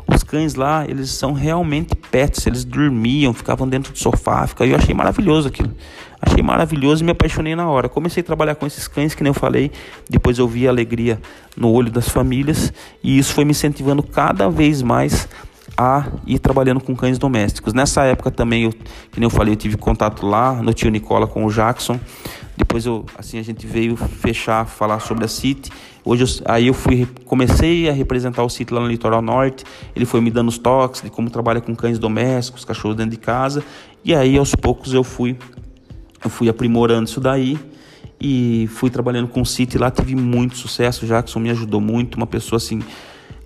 Os 0.06 0.22
cães 0.22 0.54
lá, 0.54 0.84
eles 0.86 1.12
são 1.12 1.32
realmente 1.32 1.96
pets, 1.96 2.46
eles 2.46 2.66
dormiam, 2.66 3.34
ficavam 3.34 3.66
dentro 3.66 3.94
do 3.94 3.98
sofá, 3.98 4.46
fica, 4.46 4.66
eu 4.66 4.76
achei 4.76 4.94
maravilhoso 4.94 5.48
aquilo. 5.48 5.72
Achei 6.22 6.44
maravilhoso 6.44 7.04
e 7.04 7.06
me 7.06 7.12
apaixonei 7.12 7.56
na 7.56 7.70
hora. 7.70 7.88
Comecei 7.88 8.20
a 8.20 8.24
trabalhar 8.26 8.56
com 8.56 8.68
esses 8.68 8.86
cães, 8.86 9.16
que 9.16 9.24
nem 9.24 9.30
eu 9.30 9.34
falei, 9.34 9.72
depois 10.10 10.38
eu 10.38 10.46
vi 10.46 10.68
a 10.68 10.72
alegria 10.72 11.22
no 11.56 11.72
olho 11.72 11.90
das 11.90 12.10
famílias 12.10 12.74
e 13.02 13.18
isso 13.18 13.34
foi 13.34 13.46
me 13.46 13.52
incentivando 13.52 14.04
cada 14.04 14.50
vez 14.50 14.82
mais 14.82 15.26
a 15.78 16.06
ir 16.26 16.40
trabalhando 16.40 16.82
com 16.82 16.94
cães 16.98 17.18
domésticos. 17.18 17.74
Nessa 17.74 18.04
época 18.04 18.30
também, 18.30 18.64
eu, 18.64 18.72
que 18.72 19.22
nem 19.22 19.24
eu 19.24 19.30
falei, 19.30 19.54
eu 19.54 19.58
tive 19.58 19.78
contato 19.78 20.26
lá 20.26 20.54
no 20.56 20.74
tio 20.74 20.92
Nicola 20.92 21.28
com 21.28 21.46
o 21.46 21.50
Jackson. 21.50 21.98
Depois 22.58 22.86
eu, 22.86 23.06
assim, 23.18 23.38
a 23.38 23.44
gente 23.44 23.68
veio 23.68 23.96
fechar, 23.96 24.66
falar 24.66 25.00
sobre 25.00 25.24
a 25.24 25.28
City. 25.28 25.72
Hoje 26.04 26.24
eu, 26.24 26.28
aí 26.46 26.68
eu 26.68 26.74
fui, 26.74 27.08
comecei 27.26 27.88
a 27.88 27.94
representar 27.94 28.44
o 28.44 28.50
City 28.50 28.74
lá 28.74 28.82
no 28.82 28.88
litoral 28.88 29.22
norte. 29.22 29.64
Ele 29.96 30.06
foi 30.06 30.20
me 30.22 30.32
dando 30.32 30.48
os 30.48 30.58
toques 30.58 31.02
de 31.02 31.10
como 31.10 31.30
trabalha 31.30 31.62
com 31.62 31.76
cães 31.76 32.00
domésticos, 32.00 32.66
cachorros 32.66 32.98
dentro 32.98 33.12
de 33.12 33.18
casa. 33.18 33.64
E 34.04 34.16
aí 34.16 34.38
aos 34.38 34.56
poucos 34.56 34.92
eu 34.92 35.04
fui, 35.04 35.38
eu 36.24 36.30
fui 36.30 36.50
aprimorando 36.50 37.08
isso 37.08 37.22
daí 37.22 37.60
e 38.20 38.68
fui 38.72 38.90
trabalhando 38.90 39.28
com 39.28 39.42
o 39.42 39.46
City 39.46 39.78
lá. 39.78 39.92
Tive 39.92 40.16
muito 40.16 40.58
sucesso. 40.58 41.06
Jackson 41.06 41.40
me 41.40 41.52
ajudou 41.52 41.80
muito, 41.80 42.16
uma 42.16 42.28
pessoa 42.28 42.58
assim, 42.58 42.82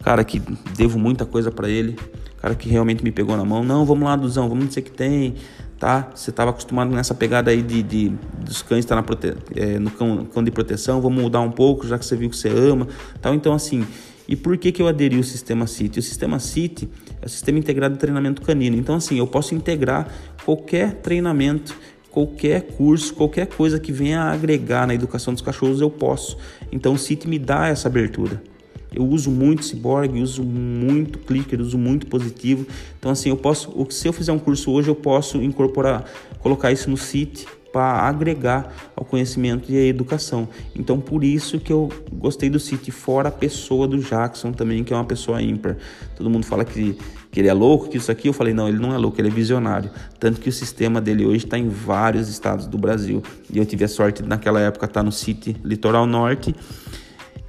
cara 0.02 0.24
que 0.24 0.40
devo 0.78 0.98
muita 0.98 1.26
coisa 1.26 1.52
para 1.52 1.70
ele 1.70 1.98
cara 2.42 2.56
que 2.56 2.68
realmente 2.68 3.04
me 3.04 3.12
pegou 3.12 3.38
na 3.38 3.46
mão. 3.46 3.64
Não, 3.64 3.86
vamos 3.86 4.04
lá, 4.04 4.16
Duzão, 4.16 4.50
vamos 4.50 4.68
dizer 4.70 4.82
que 4.82 4.92
tem, 4.92 5.36
tá? 5.82 6.12
Você 6.14 6.30
estava 6.30 6.52
acostumado 6.52 6.92
nessa 6.92 7.16
pegada 7.16 7.50
aí 7.50 7.64
de, 7.64 7.82
de 7.82 8.10
dos 8.46 8.62
cães 8.62 8.86
estar 8.86 8.96
tá 8.96 9.02
prote... 9.02 9.34
é, 9.56 9.80
no 9.80 9.90
cão, 9.90 10.26
cão, 10.26 10.44
de 10.44 10.52
proteção, 10.52 11.02
vamos 11.02 11.24
mudar 11.24 11.42
um 11.42 11.50
pouco, 11.50 11.88
já 11.88 11.98
que 11.98 12.06
você 12.06 12.16
viu 12.16 12.30
que 12.30 12.38
você 12.38 12.50
ama, 12.50 12.88
tal. 13.20 13.34
Então, 13.34 13.52
assim, 13.52 13.84
e 14.28 14.36
por 14.36 14.56
que, 14.60 14.72
que 14.72 14.80
eu 14.80 14.88
aderi 14.88 15.18
ao 15.18 15.24
sistema 15.24 15.66
City? 15.66 15.98
O 15.98 16.04
sistema 16.04 16.38
City 16.38 16.88
é 17.20 17.26
o 17.26 17.30
sistema 17.30 17.58
integrado 17.58 17.96
de 17.96 18.00
treinamento 18.00 18.44
canino. 18.44 18.78
Então, 18.78 18.94
assim, 18.94 19.18
eu 19.18 19.26
posso 19.26 19.56
integrar 19.56 20.08
qualquer 20.46 20.98
treinamento 20.98 21.76
qualquer 22.12 22.64
curso, 22.64 23.14
qualquer 23.14 23.48
coisa 23.48 23.80
que 23.80 23.92
venha 23.92 24.22
a 24.22 24.34
agregar 24.34 24.86
na 24.86 24.94
educação 24.94 25.34
dos 25.34 25.42
cachorros, 25.42 25.80
eu 25.80 25.90
posso. 25.90 26.38
Então 26.70 26.94
o 26.94 26.98
City 26.98 27.26
me 27.26 27.40
dá 27.40 27.70
essa 27.70 27.88
abertura. 27.88 28.44
Eu 28.94 29.06
uso 29.06 29.32
muito 29.32 29.64
Cyborg, 29.64 30.22
uso 30.22 30.44
muito 30.44 31.20
Clicker, 31.20 31.62
uso 31.62 31.78
muito 31.78 32.08
positivo. 32.08 32.66
Então 33.00 33.12
assim, 33.12 33.30
eu 33.30 33.38
posso, 33.38 33.88
se 33.90 34.08
eu 34.08 34.14
fizer 34.14 34.32
um 34.32 34.40
curso 34.40 34.72
hoje, 34.72 34.90
eu 34.90 34.96
posso 34.96 35.38
incorporar, 35.42 36.04
colocar 36.40 36.72
isso 36.72 36.90
no 36.90 36.98
site 36.98 37.48
para 37.72 38.02
agregar 38.02 38.74
ao 38.96 39.06
conhecimento 39.06 39.72
e 39.72 39.78
à 39.78 39.86
educação. 39.86 40.48
Então, 40.76 41.00
por 41.00 41.24
isso 41.24 41.60
que 41.60 41.72
eu 41.72 41.90
gostei 42.12 42.50
do 42.50 42.60
City, 42.60 42.92
fora 42.92 43.30
a 43.30 43.32
pessoa 43.32 43.88
do 43.88 43.98
Jackson 43.98 44.52
também, 44.52 44.84
que 44.84 44.94
é 44.94 44.96
uma 44.96 45.06
pessoa 45.06 45.42
ímpar. 45.42 45.78
Todo 46.16 46.30
mundo 46.30 46.46
fala 46.46 46.66
que, 46.66 46.98
que 47.32 47.40
ele 47.40 47.48
é 47.48 47.54
louco, 47.54 47.88
que 47.88 47.98
isso 47.98 48.12
aqui. 48.12 48.28
Eu 48.28 48.34
falei, 48.34 48.54
não, 48.54 48.68
ele 48.68 48.80
não 48.80 48.94
é 48.94 48.98
louco, 48.98 49.20
ele 49.20 49.30
é 49.30 49.32
visionário. 49.32 49.90
Tanto 50.20 50.42
que 50.42 50.50
o 50.50 50.52
sistema 50.52 51.00
dele 51.00 51.26
hoje 51.26 51.46
está 51.46 51.58
em 51.58 51.70
vários 51.70 52.28
estados 52.28 52.68
do 52.68 52.78
Brasil. 52.78 53.24
E 53.52 53.58
eu 53.58 53.66
tive 53.66 53.86
a 53.86 53.88
sorte 53.88 54.22
naquela 54.22 54.60
época, 54.60 54.86
estar 54.86 55.00
tá 55.00 55.04
no 55.04 55.12
City 55.12 55.56
Litoral 55.64 56.06
Norte 56.06 56.54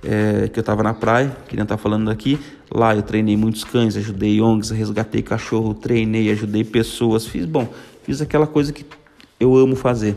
é, 0.04 0.48
que 0.48 0.58
eu 0.58 0.62
estava 0.62 0.82
na 0.82 0.92
praia, 0.92 1.34
que 1.48 1.56
nem 1.56 1.64
tá 1.64 1.76
falando 1.76 2.10
aqui. 2.10 2.38
Lá 2.70 2.94
eu 2.94 3.02
treinei 3.02 3.36
muitos 3.36 3.64
cães, 3.64 3.96
ajudei 3.96 4.40
ONGs, 4.40 4.70
resgatei 4.70 5.22
cachorro, 5.22 5.74
treinei, 5.74 6.30
ajudei 6.30 6.64
pessoas, 6.64 7.26
fiz 7.26 7.44
bom, 7.44 7.68
fiz 8.02 8.20
aquela 8.20 8.46
coisa 8.46 8.72
que 8.72 8.84
eu 9.38 9.56
amo 9.56 9.76
fazer. 9.76 10.16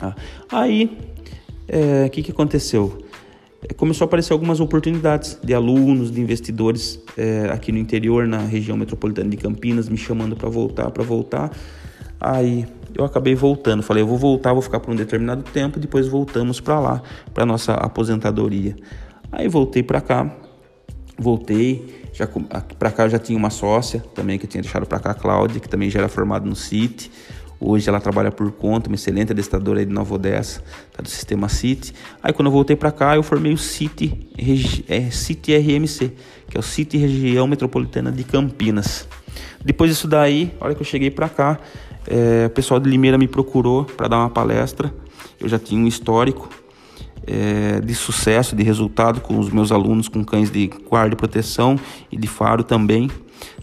Ah, 0.00 0.14
aí, 0.50 0.84
o 0.84 2.04
é, 2.04 2.08
que, 2.08 2.22
que 2.22 2.30
aconteceu? 2.30 3.04
É, 3.62 3.74
começou 3.74 4.04
a 4.04 4.06
aparecer 4.06 4.32
algumas 4.32 4.60
oportunidades 4.60 5.38
de 5.42 5.52
alunos, 5.52 6.10
de 6.10 6.20
investidores 6.20 7.00
é, 7.16 7.50
aqui 7.50 7.72
no 7.72 7.78
interior, 7.78 8.26
na 8.26 8.38
região 8.38 8.76
metropolitana 8.76 9.28
de 9.28 9.36
Campinas, 9.36 9.88
me 9.88 9.96
chamando 9.96 10.36
para 10.36 10.48
voltar, 10.48 10.90
para 10.90 11.02
voltar. 11.02 11.50
Aí 12.20 12.66
eu 12.94 13.04
acabei 13.04 13.34
voltando. 13.34 13.82
Falei, 13.82 14.02
eu 14.02 14.06
vou 14.06 14.18
voltar, 14.18 14.52
vou 14.52 14.62
ficar 14.62 14.80
por 14.80 14.92
um 14.92 14.96
determinado 14.96 15.42
tempo, 15.42 15.78
depois 15.78 16.08
voltamos 16.08 16.60
para 16.60 16.80
lá, 16.80 17.02
para 17.32 17.46
nossa 17.46 17.74
aposentadoria. 17.74 18.76
Aí 19.30 19.46
voltei 19.46 19.82
para 19.82 20.00
cá, 20.00 20.34
voltei, 21.18 22.02
já 22.12 22.26
para 22.78 22.90
cá 22.90 23.04
eu 23.04 23.10
já 23.10 23.18
tinha 23.18 23.38
uma 23.38 23.50
sócia 23.50 24.02
também 24.14 24.38
que 24.38 24.46
eu 24.46 24.50
tinha 24.50 24.62
deixado 24.62 24.86
para 24.86 24.98
cá, 24.98 25.10
a 25.10 25.14
Cláudia, 25.14 25.60
que 25.60 25.68
também 25.68 25.90
já 25.90 26.00
era 26.00 26.08
formada 26.08 26.46
no 26.46 26.56
CIT. 26.56 27.10
Hoje 27.60 27.88
ela 27.88 28.00
trabalha 28.00 28.30
por 28.30 28.52
conta, 28.52 28.88
uma 28.88 28.94
excelente 28.94 29.32
adestradora 29.32 29.80
aí 29.80 29.86
de 29.86 29.92
Nova 29.92 30.14
Odessa, 30.14 30.62
tá 30.92 31.02
do 31.02 31.08
sistema 31.08 31.48
CIT. 31.48 31.92
Aí 32.22 32.32
quando 32.32 32.46
eu 32.46 32.52
voltei 32.52 32.76
para 32.76 32.92
cá, 32.92 33.16
eu 33.16 33.22
formei 33.22 33.52
o 33.52 33.58
CIT, 33.58 34.30
é, 34.88 34.98
RMC, 35.58 36.12
que 36.48 36.56
é 36.56 36.60
o 36.60 36.62
CIT 36.62 36.96
Região 36.96 37.46
Metropolitana 37.48 38.12
de 38.12 38.22
Campinas. 38.22 39.08
Depois 39.64 39.90
disso 39.90 40.06
daí, 40.06 40.54
a 40.60 40.66
hora 40.66 40.74
que 40.74 40.80
eu 40.80 40.86
cheguei 40.86 41.10
para 41.10 41.28
cá, 41.28 41.58
é, 42.06 42.46
o 42.46 42.50
pessoal 42.50 42.78
de 42.80 42.88
Limeira 42.88 43.18
me 43.18 43.28
procurou 43.28 43.84
para 43.84 44.08
dar 44.08 44.18
uma 44.18 44.30
palestra. 44.30 44.92
Eu 45.40 45.48
já 45.48 45.58
tinha 45.58 45.80
um 45.80 45.86
histórico 45.86 46.48
é, 47.26 47.80
de 47.80 47.94
sucesso, 47.94 48.56
de 48.56 48.62
resultado 48.62 49.20
com 49.20 49.38
os 49.38 49.50
meus 49.50 49.70
alunos 49.70 50.08
com 50.08 50.24
cães 50.24 50.50
de 50.50 50.70
guarda 50.88 51.14
e 51.14 51.16
proteção 51.16 51.78
e 52.10 52.16
de 52.16 52.26
faro 52.26 52.64
também. 52.64 53.10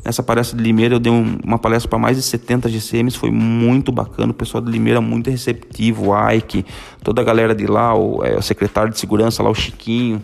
Nessa 0.04 0.22
palestra 0.22 0.56
de 0.56 0.64
Limeira 0.64 0.96
eu 0.96 1.00
dei 1.00 1.12
um, 1.12 1.38
uma 1.44 1.58
palestra 1.58 1.90
para 1.90 1.98
mais 1.98 2.16
de 2.16 2.24
70 2.24 2.70
GCMs, 2.70 3.18
foi 3.18 3.32
muito 3.32 3.92
bacana, 3.92 4.32
o 4.32 4.36
pessoal 4.36 4.64
de 4.64 4.72
Limeira 4.72 5.02
muito 5.02 5.30
receptivo, 5.32 6.12
o 6.12 6.32
Ike, 6.32 6.64
toda 7.04 7.22
a 7.22 7.26
galera 7.26 7.56
de 7.56 7.66
lá, 7.66 7.96
o, 7.96 8.24
é, 8.24 8.38
o 8.38 8.42
secretário 8.42 8.92
de 8.92 9.00
segurança 9.00 9.42
lá, 9.42 9.50
o 9.50 9.56
Chiquinho, 9.56 10.22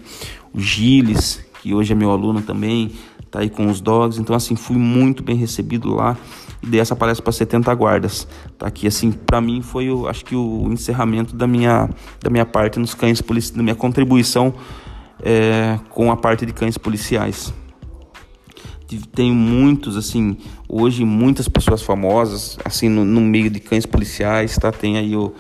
o 0.54 0.60
Giles, 0.60 1.44
que 1.62 1.74
hoje 1.74 1.94
é 1.94 1.96
meu 1.96 2.12
aluno 2.12 2.42
também, 2.42 2.92
tá 3.32 3.40
aí 3.40 3.50
com 3.50 3.66
os 3.68 3.82
dogs, 3.82 4.22
então 4.22 4.36
assim, 4.36 4.56
fui 4.56 4.78
muito 4.78 5.24
bem 5.24 5.36
recebido 5.36 5.94
lá 5.94 6.16
e 6.62 6.68
dei 6.68 6.80
essa 6.80 6.96
palestra 6.96 7.24
para 7.24 7.34
70 7.34 7.74
guardas. 7.74 8.28
Tá 8.58 8.68
aqui 8.68 8.88
assim, 8.88 9.12
para 9.12 9.42
mim 9.42 9.62
foi 9.62 9.90
o, 9.90 10.08
acho 10.08 10.24
que 10.24 10.36
o 10.36 10.68
encerramento 10.72 11.36
da 11.36 11.48
minha 11.48 11.90
da 12.22 12.30
minha 12.30 12.46
parte 12.46 12.80
nos 12.80 12.94
cães 12.94 13.22
policiais, 13.22 13.58
da 13.58 13.64
minha 13.64 13.76
contribuição 13.76 14.54
é, 15.24 15.80
com 15.90 16.12
a 16.12 16.18
parte 16.18 16.46
de 16.46 16.54
cães 16.54 16.78
policiais. 16.78 17.54
Tenho 19.16 19.34
muitos, 19.34 19.96
assim, 19.96 20.38
hoje 20.68 21.06
muitas 21.06 21.48
pessoas 21.48 21.82
famosas, 21.82 22.60
assim, 22.66 22.90
no, 22.90 23.06
no 23.06 23.22
meio 23.22 23.50
de 23.50 23.62
cães 23.62 23.86
policiais, 23.86 24.58
tá? 24.58 24.70
Tem 24.70 24.98
aí 24.98 25.16
o, 25.16 25.34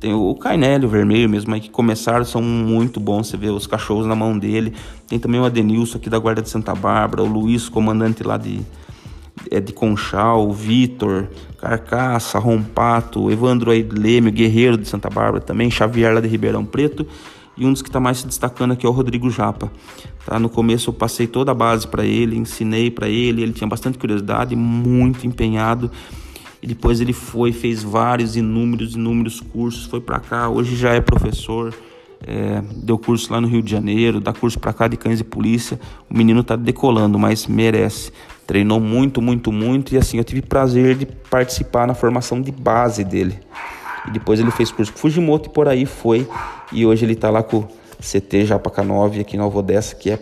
tem 0.00 0.14
o 0.14 0.34
Carnélio 0.34 0.88
Vermelho 0.88 1.28
mesmo, 1.28 1.52
aí 1.52 1.60
que 1.60 1.68
começaram, 1.68 2.24
são 2.24 2.40
muito 2.40 2.98
bons, 2.98 3.28
você 3.28 3.36
vê 3.36 3.50
os 3.50 3.66
cachorros 3.66 4.06
na 4.06 4.14
mão 4.14 4.38
dele. 4.38 4.72
Tem 5.06 5.18
também 5.18 5.38
o 5.38 5.44
Adenilson 5.44 5.98
aqui 5.98 6.08
da 6.08 6.18
Guarda 6.18 6.40
de 6.40 6.48
Santa 6.48 6.74
Bárbara, 6.74 7.22
o 7.22 7.26
Luiz, 7.26 7.68
comandante 7.68 8.22
lá 8.22 8.38
de, 8.38 8.60
é 9.50 9.60
de 9.60 9.72
Conchal, 9.72 10.52
Vitor, 10.52 11.28
Carcaça, 11.58 12.38
Rompato, 12.38 13.30
Evandro 13.30 13.70
Leme, 13.70 14.30
Guerreiro 14.30 14.76
de 14.76 14.88
Santa 14.88 15.08
Bárbara 15.08 15.40
também, 15.40 15.70
Xavier 15.70 16.14
lá 16.14 16.20
de 16.20 16.28
Ribeirão 16.28 16.64
Preto 16.64 17.06
e 17.56 17.64
um 17.64 17.72
dos 17.72 17.82
que 17.82 17.88
está 17.88 18.00
mais 18.00 18.18
se 18.18 18.26
destacando 18.26 18.72
aqui 18.72 18.84
é 18.84 18.88
o 18.88 18.92
Rodrigo 18.92 19.30
Japa. 19.30 19.70
Tá? 20.26 20.38
No 20.38 20.48
começo 20.48 20.90
eu 20.90 20.94
passei 20.94 21.26
toda 21.26 21.52
a 21.52 21.54
base 21.54 21.86
para 21.86 22.04
ele, 22.04 22.36
ensinei 22.36 22.90
para 22.90 23.08
ele, 23.08 23.42
ele 23.42 23.52
tinha 23.52 23.68
bastante 23.68 23.96
curiosidade, 23.96 24.56
muito 24.56 25.26
empenhado. 25.26 25.90
E 26.60 26.66
depois 26.66 27.00
ele 27.00 27.12
foi, 27.12 27.52
fez 27.52 27.82
vários, 27.82 28.36
inúmeros, 28.36 28.94
inúmeros 28.94 29.38
cursos, 29.40 29.84
foi 29.84 30.00
para 30.00 30.18
cá, 30.18 30.48
hoje 30.48 30.74
já 30.74 30.94
é 30.94 31.00
professor, 31.00 31.74
é, 32.26 32.62
deu 32.76 32.98
curso 32.98 33.30
lá 33.32 33.40
no 33.40 33.46
Rio 33.46 33.62
de 33.62 33.70
Janeiro, 33.70 34.18
dá 34.18 34.32
curso 34.32 34.58
para 34.58 34.72
cá 34.72 34.88
de 34.88 34.96
cães 34.96 35.20
e 35.20 35.24
polícia. 35.24 35.78
O 36.08 36.16
menino 36.16 36.40
está 36.40 36.56
decolando, 36.56 37.18
mas 37.18 37.46
merece. 37.46 38.10
Treinou 38.46 38.78
muito, 38.78 39.22
muito, 39.22 39.50
muito 39.50 39.94
e 39.94 39.98
assim 39.98 40.18
eu 40.18 40.24
tive 40.24 40.42
prazer 40.42 40.94
de 40.96 41.06
participar 41.06 41.86
na 41.86 41.94
formação 41.94 42.40
de 42.40 42.52
base 42.52 43.04
dele. 43.04 43.38
E 44.06 44.10
depois 44.10 44.38
ele 44.38 44.50
fez 44.50 44.70
curso 44.70 44.92
com 44.92 44.98
Fujimoto 44.98 45.48
e 45.48 45.52
por 45.52 45.66
aí 45.66 45.86
foi. 45.86 46.28
E 46.72 46.84
hoje 46.84 47.04
ele 47.04 47.14
tá 47.14 47.30
lá 47.30 47.42
com 47.42 47.58
o 47.58 47.68
CT 48.00 48.46
Japa 48.46 48.82
9 48.82 49.20
aqui 49.20 49.36
na 49.36 49.44
Alvodessa, 49.44 49.94
que 49.94 50.10
é 50.10 50.18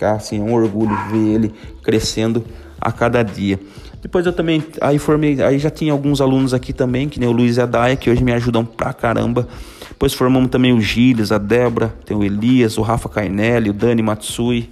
assim, 0.00 0.40
é 0.40 0.42
um 0.42 0.52
orgulho 0.52 0.94
ver 1.10 1.34
ele 1.34 1.54
crescendo 1.82 2.44
a 2.80 2.92
cada 2.92 3.22
dia. 3.22 3.58
Depois 4.02 4.26
eu 4.26 4.34
também 4.34 4.62
aí 4.82 4.98
formei, 4.98 5.42
aí 5.42 5.58
já 5.58 5.70
tinha 5.70 5.90
alguns 5.90 6.20
alunos 6.20 6.52
aqui 6.52 6.74
também, 6.74 7.08
que 7.08 7.18
nem 7.18 7.26
o 7.26 7.32
Luiz 7.32 7.56
e 7.56 7.62
a 7.62 7.66
Daia, 7.66 7.96
que 7.96 8.10
hoje 8.10 8.22
me 8.22 8.32
ajudam 8.32 8.62
pra 8.62 8.92
caramba. 8.92 9.48
Depois 9.88 10.12
formamos 10.12 10.50
também 10.50 10.74
o 10.74 10.80
Gilles, 10.80 11.32
a 11.32 11.38
Débora, 11.38 11.94
tem 12.04 12.14
o 12.14 12.22
Elias, 12.22 12.76
o 12.76 12.82
Rafa 12.82 13.08
Cainelli, 13.08 13.70
o 13.70 13.72
Dani 13.72 14.02
Matsui. 14.02 14.68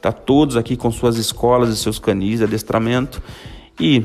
Tá 0.00 0.12
todos 0.12 0.56
aqui 0.56 0.76
com 0.76 0.90
suas 0.90 1.16
escolas 1.16 1.70
e 1.70 1.76
seus 1.76 1.98
canis 1.98 2.38
de 2.38 2.44
adestramento. 2.44 3.22
E 3.78 4.04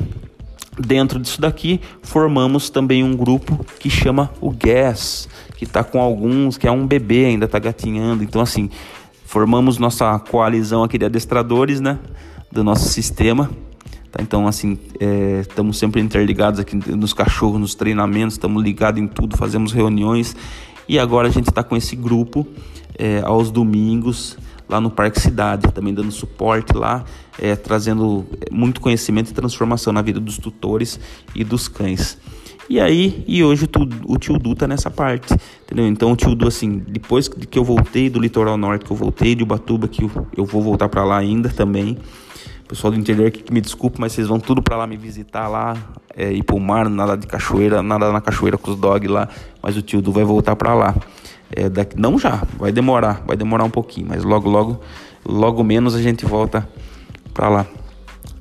dentro 0.78 1.18
disso 1.18 1.40
daqui 1.40 1.80
formamos 2.02 2.70
também 2.70 3.04
um 3.04 3.16
grupo 3.16 3.64
que 3.78 3.90
chama 3.90 4.30
o 4.40 4.50
Gas, 4.50 5.28
que 5.56 5.64
está 5.64 5.84
com 5.84 6.00
alguns, 6.00 6.56
que 6.56 6.66
é 6.66 6.70
um 6.70 6.86
bebê 6.86 7.26
ainda 7.26 7.44
está 7.44 7.58
gatinhando. 7.58 8.22
Então 8.24 8.40
assim, 8.40 8.70
formamos 9.24 9.78
nossa 9.78 10.18
coalizão 10.18 10.82
aqui 10.82 10.98
de 10.98 11.04
adestradores, 11.04 11.80
né, 11.80 11.98
do 12.50 12.64
nosso 12.64 12.88
sistema 12.88 13.50
Tá? 14.12 14.22
Então, 14.22 14.46
assim, 14.46 14.78
é, 15.00 15.40
estamos 15.40 15.78
sempre 15.78 16.00
interligados 16.02 16.60
aqui 16.60 16.76
nos 16.76 17.14
cachorros, 17.14 17.58
nos 17.58 17.74
treinamentos, 17.74 18.34
estamos 18.34 18.62
ligados 18.62 19.00
em 19.00 19.08
tudo, 19.08 19.38
fazemos 19.38 19.72
reuniões. 19.72 20.36
E 20.86 20.98
agora 20.98 21.28
a 21.28 21.30
gente 21.30 21.48
está 21.48 21.62
com 21.62 21.74
esse 21.74 21.96
grupo 21.96 22.46
é, 22.98 23.22
aos 23.24 23.50
domingos 23.50 24.36
lá 24.68 24.80
no 24.80 24.90
Parque 24.90 25.20
Cidade, 25.20 25.72
também 25.72 25.92
dando 25.92 26.10
suporte 26.10 26.76
lá, 26.76 27.04
é, 27.38 27.54
trazendo 27.56 28.26
muito 28.50 28.80
conhecimento 28.80 29.30
e 29.30 29.34
transformação 29.34 29.92
na 29.92 30.02
vida 30.02 30.20
dos 30.20 30.38
tutores 30.38 30.98
e 31.34 31.44
dos 31.44 31.68
cães. 31.68 32.18
E 32.68 32.80
aí, 32.80 33.24
e 33.26 33.42
hoje 33.42 33.68
o, 34.06 34.16
tio 34.16 34.38
Du 34.38 34.54
tá 34.54 34.66
nessa 34.66 34.90
parte, 34.90 35.34
entendeu? 35.64 35.86
Então 35.86 36.12
o 36.12 36.16
tio 36.16 36.34
Du, 36.34 36.48
assim, 36.48 36.78
depois 36.78 37.28
que 37.28 37.58
eu 37.58 37.64
voltei 37.64 38.08
do 38.08 38.20
litoral 38.20 38.56
norte, 38.56 38.84
que 38.84 38.92
eu 38.92 38.96
voltei 38.96 39.34
de 39.34 39.42
Ubatuba, 39.42 39.88
que 39.88 40.04
eu, 40.04 40.44
vou 40.44 40.62
voltar 40.62 40.88
para 40.88 41.04
lá 41.04 41.18
ainda 41.18 41.48
também, 41.48 41.98
Pessoal 42.72 42.90
do 42.90 42.98
interior 42.98 43.30
que 43.30 43.52
me 43.52 43.60
desculpe, 43.60 44.00
mas 44.00 44.12
vocês 44.12 44.26
vão 44.26 44.40
tudo 44.40 44.62
para 44.62 44.78
lá 44.78 44.86
me 44.86 44.96
visitar 44.96 45.46
lá, 45.46 45.76
é, 46.16 46.32
ir 46.32 46.42
pro 46.42 46.58
mar, 46.58 46.88
nada 46.88 47.18
de 47.18 47.26
cachoeira, 47.26 47.82
nada 47.82 48.10
na 48.10 48.18
cachoeira 48.18 48.56
com 48.56 48.70
os 48.70 48.78
dogs 48.78 49.12
lá, 49.12 49.28
mas 49.62 49.76
o 49.76 49.82
tio 49.82 50.00
Du 50.00 50.10
vai 50.10 50.24
voltar 50.24 50.56
para 50.56 50.72
lá. 50.72 50.94
É, 51.54 51.68
daqui, 51.68 51.98
não 52.00 52.18
já, 52.18 52.42
vai 52.58 52.72
demorar, 52.72 53.22
vai 53.26 53.36
demorar 53.36 53.64
um 53.64 53.70
pouquinho, 53.70 54.06
mas 54.08 54.24
logo, 54.24 54.48
logo, 54.48 54.80
logo 55.24 55.62
menos 55.62 55.94
a 55.94 56.00
gente 56.00 56.24
volta 56.24 56.66
para 57.34 57.48
lá. 57.48 57.66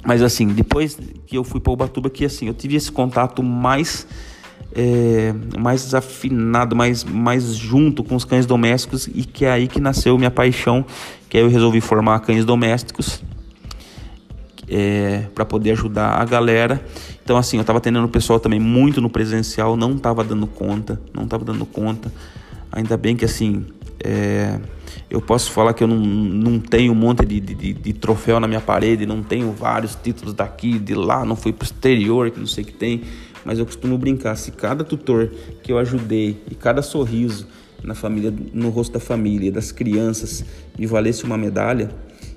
Mas 0.03 0.21
assim, 0.21 0.47
depois 0.47 0.97
que 1.27 1.37
eu 1.37 1.43
fui 1.43 1.59
para 1.59 1.73
Ubatuba, 1.73 2.09
que 2.09 2.25
assim, 2.25 2.47
eu 2.47 2.53
tive 2.53 2.75
esse 2.75 2.91
contato 2.91 3.43
mais 3.43 4.07
é, 4.73 5.33
mais 5.59 5.93
afinado, 5.93 6.75
mais, 6.75 7.03
mais 7.03 7.53
junto 7.53 8.03
com 8.03 8.15
os 8.15 8.23
cães 8.23 8.45
domésticos 8.45 9.07
e 9.07 9.23
que 9.23 9.45
é 9.45 9.51
aí 9.51 9.67
que 9.67 9.79
nasceu 9.79 10.17
minha 10.17 10.31
paixão, 10.31 10.85
que 11.29 11.37
aí 11.37 11.43
eu 11.43 11.49
resolvi 11.49 11.81
formar 11.81 12.19
cães 12.19 12.45
domésticos 12.45 13.21
é, 14.69 15.25
para 15.35 15.45
poder 15.45 15.71
ajudar 15.71 16.21
a 16.21 16.25
galera. 16.25 16.83
Então, 17.23 17.37
assim, 17.37 17.57
eu 17.57 17.61
estava 17.61 17.77
atendendo 17.77 18.05
o 18.05 18.09
pessoal 18.09 18.39
também 18.39 18.59
muito 18.59 19.01
no 19.01 19.09
presencial, 19.09 19.75
não 19.75 19.95
estava 19.95 20.23
dando 20.23 20.47
conta, 20.47 20.99
não 21.13 21.23
estava 21.23 21.43
dando 21.43 21.65
conta. 21.65 22.11
Ainda 22.71 22.95
bem 22.95 23.15
que, 23.15 23.25
assim, 23.25 23.65
é, 24.03 24.59
eu 25.09 25.21
posso 25.21 25.51
falar 25.51 25.73
que 25.73 25.83
eu 25.83 25.87
não, 25.87 25.97
não 25.97 26.59
tenho 26.59 26.93
um 26.93 26.95
monte 26.95 27.25
de, 27.25 27.39
de, 27.39 27.73
de, 27.73 27.93
troféu 27.93 28.39
na 28.39 28.47
minha 28.47 28.61
parede, 28.61 29.05
não 29.05 29.21
tenho 29.21 29.51
vários 29.51 29.95
títulos 29.95 30.33
daqui, 30.33 30.79
de 30.79 30.95
lá, 30.95 31.25
não 31.25 31.35
fui 31.35 31.51
para 31.51 31.63
o 31.63 31.65
exterior, 31.65 32.31
que 32.31 32.39
não 32.39 32.47
sei 32.47 32.63
que 32.63 32.73
tem. 32.73 33.01
Mas 33.43 33.59
eu 33.59 33.65
costumo 33.65 33.97
brincar, 33.97 34.35
se 34.35 34.51
cada 34.51 34.83
tutor 34.83 35.29
que 35.61 35.71
eu 35.71 35.77
ajudei 35.77 36.41
e 36.49 36.55
cada 36.55 36.81
sorriso 36.81 37.47
na 37.83 37.95
família, 37.95 38.33
no 38.53 38.69
rosto 38.69 38.93
da 38.93 38.99
família, 38.99 39.51
das 39.51 39.71
crianças, 39.71 40.45
me 40.77 40.85
valesse 40.85 41.23
uma 41.23 41.37
medalha, 41.37 41.89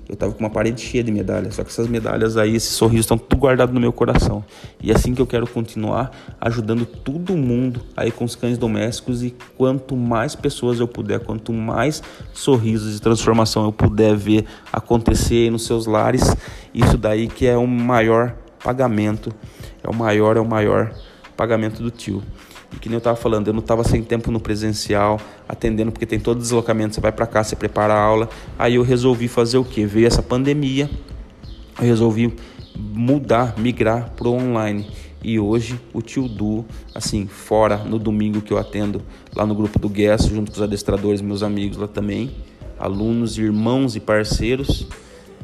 eu 0.07 0.15
tava 0.15 0.33
com 0.33 0.39
uma 0.39 0.49
parede 0.49 0.81
cheia 0.81 1.03
de 1.03 1.11
medalhas. 1.11 1.55
Só 1.55 1.63
que 1.63 1.69
essas 1.69 1.87
medalhas 1.87 2.37
aí, 2.37 2.55
esses 2.55 2.71
sorrisos 2.71 3.05
estão 3.05 3.17
tudo 3.17 3.39
guardado 3.39 3.73
no 3.73 3.79
meu 3.79 3.91
coração. 3.91 4.43
E 4.81 4.91
é 4.91 4.95
assim 4.95 5.13
que 5.13 5.21
eu 5.21 5.27
quero 5.27 5.47
continuar 5.47 6.11
ajudando 6.39 6.85
todo 6.85 7.35
mundo 7.35 7.81
aí 7.97 8.11
com 8.11 8.23
os 8.23 8.35
cães 8.35 8.57
domésticos 8.57 9.23
e 9.23 9.35
quanto 9.57 9.95
mais 9.95 10.35
pessoas 10.35 10.79
eu 10.79 10.87
puder, 10.87 11.19
quanto 11.19 11.51
mais 11.51 12.03
sorrisos 12.33 12.93
de 12.93 13.01
transformação 13.01 13.65
eu 13.65 13.71
puder 13.71 14.15
ver 14.15 14.45
acontecer 14.71 15.51
nos 15.51 15.65
seus 15.65 15.85
lares, 15.85 16.35
isso 16.73 16.97
daí 16.97 17.27
que 17.27 17.47
é 17.47 17.57
o 17.57 17.65
maior 17.65 18.35
pagamento, 18.63 19.33
é 19.83 19.89
o 19.89 19.93
maior, 19.93 20.37
é 20.37 20.39
o 20.39 20.45
maior 20.45 20.93
pagamento 21.35 21.81
do 21.81 21.91
tio. 21.91 22.23
Que 22.79 22.89
nem 22.89 22.95
eu 22.95 22.99
estava 22.99 23.15
falando, 23.15 23.47
eu 23.47 23.53
não 23.53 23.61
estava 23.61 23.83
sem 23.83 24.03
tempo 24.03 24.31
no 24.31 24.39
presencial, 24.39 25.19
atendendo, 25.47 25.91
porque 25.91 26.05
tem 26.05 26.19
todo 26.19 26.39
deslocamento, 26.39 26.95
você 26.95 27.01
vai 27.01 27.11
para 27.11 27.25
cá, 27.25 27.43
você 27.43 27.55
prepara 27.55 27.93
a 27.93 27.99
aula. 27.99 28.29
Aí 28.57 28.75
eu 28.75 28.83
resolvi 28.83 29.27
fazer 29.27 29.57
o 29.57 29.63
quê? 29.63 29.85
Veio 29.85 30.07
essa 30.07 30.21
pandemia, 30.21 30.89
eu 31.79 31.85
resolvi 31.85 32.33
mudar, 32.77 33.55
migrar 33.57 34.11
para 34.11 34.29
online. 34.29 34.87
E 35.23 35.39
hoje 35.39 35.79
o 35.91 36.03
tio 36.03 36.27
Du, 36.27 36.63
assim, 36.93 37.25
fora 37.25 37.77
no 37.77 37.97
domingo 37.97 38.41
que 38.41 38.53
eu 38.53 38.59
atendo 38.59 39.01
lá 39.35 39.45
no 39.45 39.55
grupo 39.55 39.79
do 39.79 39.89
Guess, 39.89 40.27
junto 40.27 40.51
com 40.51 40.57
os 40.57 40.61
adestradores, 40.61 41.19
meus 41.19 41.41
amigos 41.41 41.77
lá 41.77 41.87
também, 41.87 42.31
alunos, 42.77 43.37
irmãos 43.37 43.95
e 43.95 43.99
parceiros. 43.99 44.87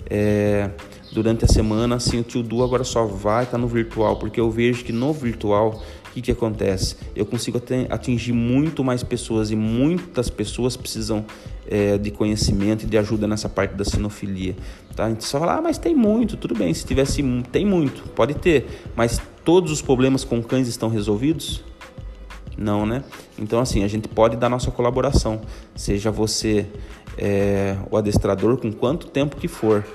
É, 0.08 0.70
durante 1.12 1.46
a 1.46 1.48
semana, 1.48 1.96
assim, 1.96 2.20
o 2.20 2.24
tio 2.24 2.44
Du 2.44 2.64
agora 2.64 2.84
só 2.84 3.06
vai 3.06 3.44
estar 3.44 3.54
tá 3.54 3.58
no 3.58 3.68
virtual, 3.68 4.18
porque 4.18 4.40
eu 4.40 4.52
vejo 4.52 4.84
que 4.84 4.92
no 4.92 5.12
virtual 5.14 5.82
o 6.12 6.14
que, 6.14 6.22
que 6.22 6.32
acontece? 6.32 6.98
Eu 7.16 7.26
consigo 7.26 7.62
atingir 7.90 8.34
muito 8.34 8.84
mais 8.84 9.02
pessoas 9.02 9.50
e 9.50 9.56
muitas 9.56 10.30
pessoas 10.30 10.76
precisam 10.76 11.26
é, 11.66 11.98
de 11.98 12.12
conhecimento 12.12 12.84
e 12.84 12.86
de 12.86 12.98
ajuda 12.98 13.26
nessa 13.26 13.48
parte 13.48 13.76
da 13.76 13.86
sinofilia. 13.86 14.54
Tá? 14.94 15.06
A 15.06 15.10
gente 15.10 15.24
só 15.24 15.40
fala, 15.40 15.56
ah, 15.56 15.62
mas 15.62 15.78
tem 15.78 15.96
muito, 15.96 16.36
tudo 16.36 16.54
bem, 16.54 16.74
se 16.74 16.86
tivesse, 16.86 17.24
tem 17.50 17.66
muito, 17.66 18.10
pode 18.10 18.34
ter, 18.34 18.68
mas 18.94 19.22
todos 19.46 19.72
os 19.72 19.82
problemas 19.82 20.26
com 20.26 20.44
cães 20.44 20.68
estão 20.68 20.90
resolvidos? 20.90 21.64
Não, 22.58 22.86
né? 22.86 23.06
Então, 23.40 23.62
assim, 23.62 23.86
a 23.86 23.88
gente 23.88 24.10
pode 24.10 24.36
dar 24.36 24.50
nossa 24.50 24.70
colaboração, 24.70 25.40
seja 25.74 26.12
você 26.12 26.68
é, 27.18 27.78
o 27.90 27.96
adestrador 27.96 28.58
com 28.58 28.70
quanto 28.70 29.08
tempo 29.08 29.38
que 29.38 29.48
for 29.48 29.86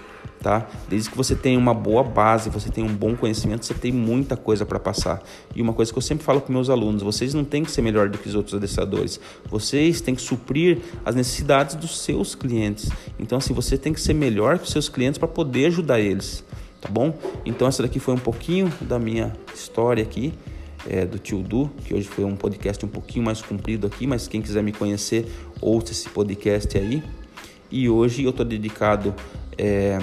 tá? 0.46 0.64
Desde 0.88 1.10
que 1.10 1.16
você 1.16 1.34
tenha 1.34 1.58
uma 1.58 1.74
boa 1.74 2.04
base, 2.04 2.48
você 2.50 2.70
tenha 2.70 2.86
um 2.86 2.94
bom 2.94 3.16
conhecimento, 3.16 3.66
você 3.66 3.74
tem 3.74 3.90
muita 3.90 4.36
coisa 4.36 4.64
para 4.64 4.78
passar. 4.78 5.20
E 5.56 5.60
uma 5.60 5.72
coisa 5.72 5.90
que 5.90 5.98
eu 5.98 6.02
sempre 6.02 6.24
falo 6.24 6.40
para 6.40 6.52
meus 6.52 6.70
alunos, 6.70 7.02
vocês 7.02 7.34
não 7.34 7.44
têm 7.44 7.64
que 7.64 7.70
ser 7.72 7.82
melhor 7.82 8.08
do 8.08 8.16
que 8.16 8.28
os 8.28 8.36
outros 8.36 8.54
adestradores. 8.54 9.18
Vocês 9.50 10.00
têm 10.00 10.14
que 10.14 10.22
suprir 10.22 10.78
as 11.04 11.16
necessidades 11.16 11.74
dos 11.74 11.98
seus 11.98 12.36
clientes. 12.36 12.88
Então 13.18 13.38
assim, 13.38 13.52
você 13.52 13.76
tem 13.76 13.92
que 13.92 14.00
ser 14.00 14.14
melhor 14.14 14.56
que 14.56 14.66
os 14.66 14.70
seus 14.70 14.88
clientes 14.88 15.18
para 15.18 15.26
poder 15.26 15.66
ajudar 15.66 15.98
eles, 15.98 16.44
tá 16.80 16.88
bom? 16.88 17.12
Então 17.44 17.66
essa 17.66 17.82
daqui 17.82 17.98
foi 17.98 18.14
um 18.14 18.18
pouquinho 18.18 18.72
da 18.82 19.00
minha 19.00 19.32
história 19.52 20.00
aqui. 20.00 20.32
É, 20.88 21.04
do 21.04 21.18
Tio 21.18 21.42
Du, 21.42 21.68
que 21.84 21.92
hoje 21.92 22.06
foi 22.06 22.24
um 22.24 22.36
podcast 22.36 22.84
um 22.86 22.88
pouquinho 22.88 23.24
mais 23.24 23.42
comprido 23.42 23.88
aqui, 23.88 24.06
mas 24.06 24.28
quem 24.28 24.40
quiser 24.40 24.62
me 24.62 24.70
conhecer, 24.70 25.26
ouça 25.60 25.90
esse 25.90 26.08
podcast 26.08 26.78
aí. 26.78 27.02
E 27.68 27.88
hoje 27.88 28.22
eu 28.22 28.30
estou 28.30 28.46
dedicado 28.46 29.12
é, 29.58 29.98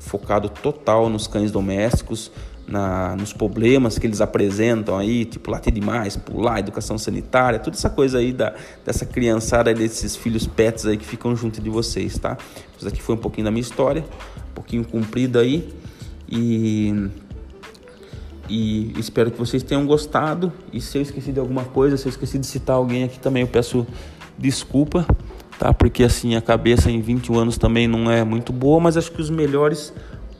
focado 0.00 0.48
total 0.48 1.08
nos 1.08 1.26
cães 1.28 1.52
domésticos, 1.52 2.32
na, 2.66 3.16
nos 3.16 3.32
problemas 3.32 3.98
que 3.98 4.06
eles 4.06 4.20
apresentam 4.20 4.96
aí, 4.96 5.24
tipo 5.24 5.50
latir 5.50 5.72
demais, 5.72 6.16
pular, 6.16 6.58
educação 6.60 6.96
sanitária, 6.96 7.58
toda 7.58 7.76
essa 7.76 7.90
coisa 7.90 8.18
aí 8.18 8.32
da, 8.32 8.54
dessa 8.84 9.04
criançada, 9.04 9.74
desses 9.74 10.16
filhos 10.16 10.46
pets 10.46 10.86
aí 10.86 10.96
que 10.96 11.04
ficam 11.04 11.36
junto 11.36 11.60
de 11.60 11.68
vocês, 11.68 12.18
tá? 12.18 12.38
Isso 12.78 12.88
aqui 12.88 13.02
foi 13.02 13.14
um 13.14 13.18
pouquinho 13.18 13.44
da 13.44 13.50
minha 13.50 13.60
história, 13.60 14.04
um 14.50 14.54
pouquinho 14.54 14.84
comprida 14.84 15.40
aí 15.40 15.68
e, 16.28 17.10
e 18.48 18.92
espero 18.98 19.30
que 19.30 19.38
vocês 19.38 19.62
tenham 19.62 19.84
gostado 19.84 20.52
e 20.72 20.80
se 20.80 20.96
eu 20.96 21.02
esqueci 21.02 21.32
de 21.32 21.40
alguma 21.40 21.64
coisa, 21.64 21.96
se 21.96 22.06
eu 22.06 22.10
esqueci 22.10 22.38
de 22.38 22.46
citar 22.46 22.76
alguém 22.76 23.04
aqui 23.04 23.18
também, 23.18 23.42
eu 23.42 23.48
peço 23.48 23.86
desculpa 24.38 25.06
tá? 25.60 25.74
Porque 25.74 26.02
assim 26.02 26.34
a 26.34 26.40
cabeça 26.40 26.90
em 26.90 27.02
21 27.02 27.38
anos 27.38 27.58
também 27.58 27.86
não 27.86 28.10
é 28.10 28.24
muito 28.24 28.50
boa, 28.50 28.80
mas 28.80 28.96
acho 28.96 29.12
que 29.12 29.20
os 29.20 29.28
melhores 29.28 29.92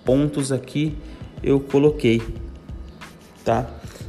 pontos 0.03 0.51
aqui 0.51 0.97
eu 1.43 1.61
coloquei, 1.61 2.23
tá? 3.45 3.67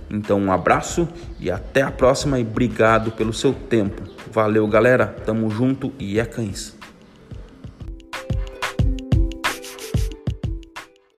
Então 0.10 0.40
um 0.40 0.52
abraço 0.52 1.08
e 1.38 1.52
até 1.52 1.82
a 1.82 1.92
próxima 1.92 2.40
e 2.40 2.44
obrigado 2.44 3.12
pelo 3.12 3.34
seu 3.34 3.54
tempo. 3.54 4.02
Valeu, 4.32 4.66
galera. 4.68 5.06
Tamo 5.06 5.50
junto 5.50 5.92
e 6.00 6.18
é 6.18 6.26
cães. 6.26 6.81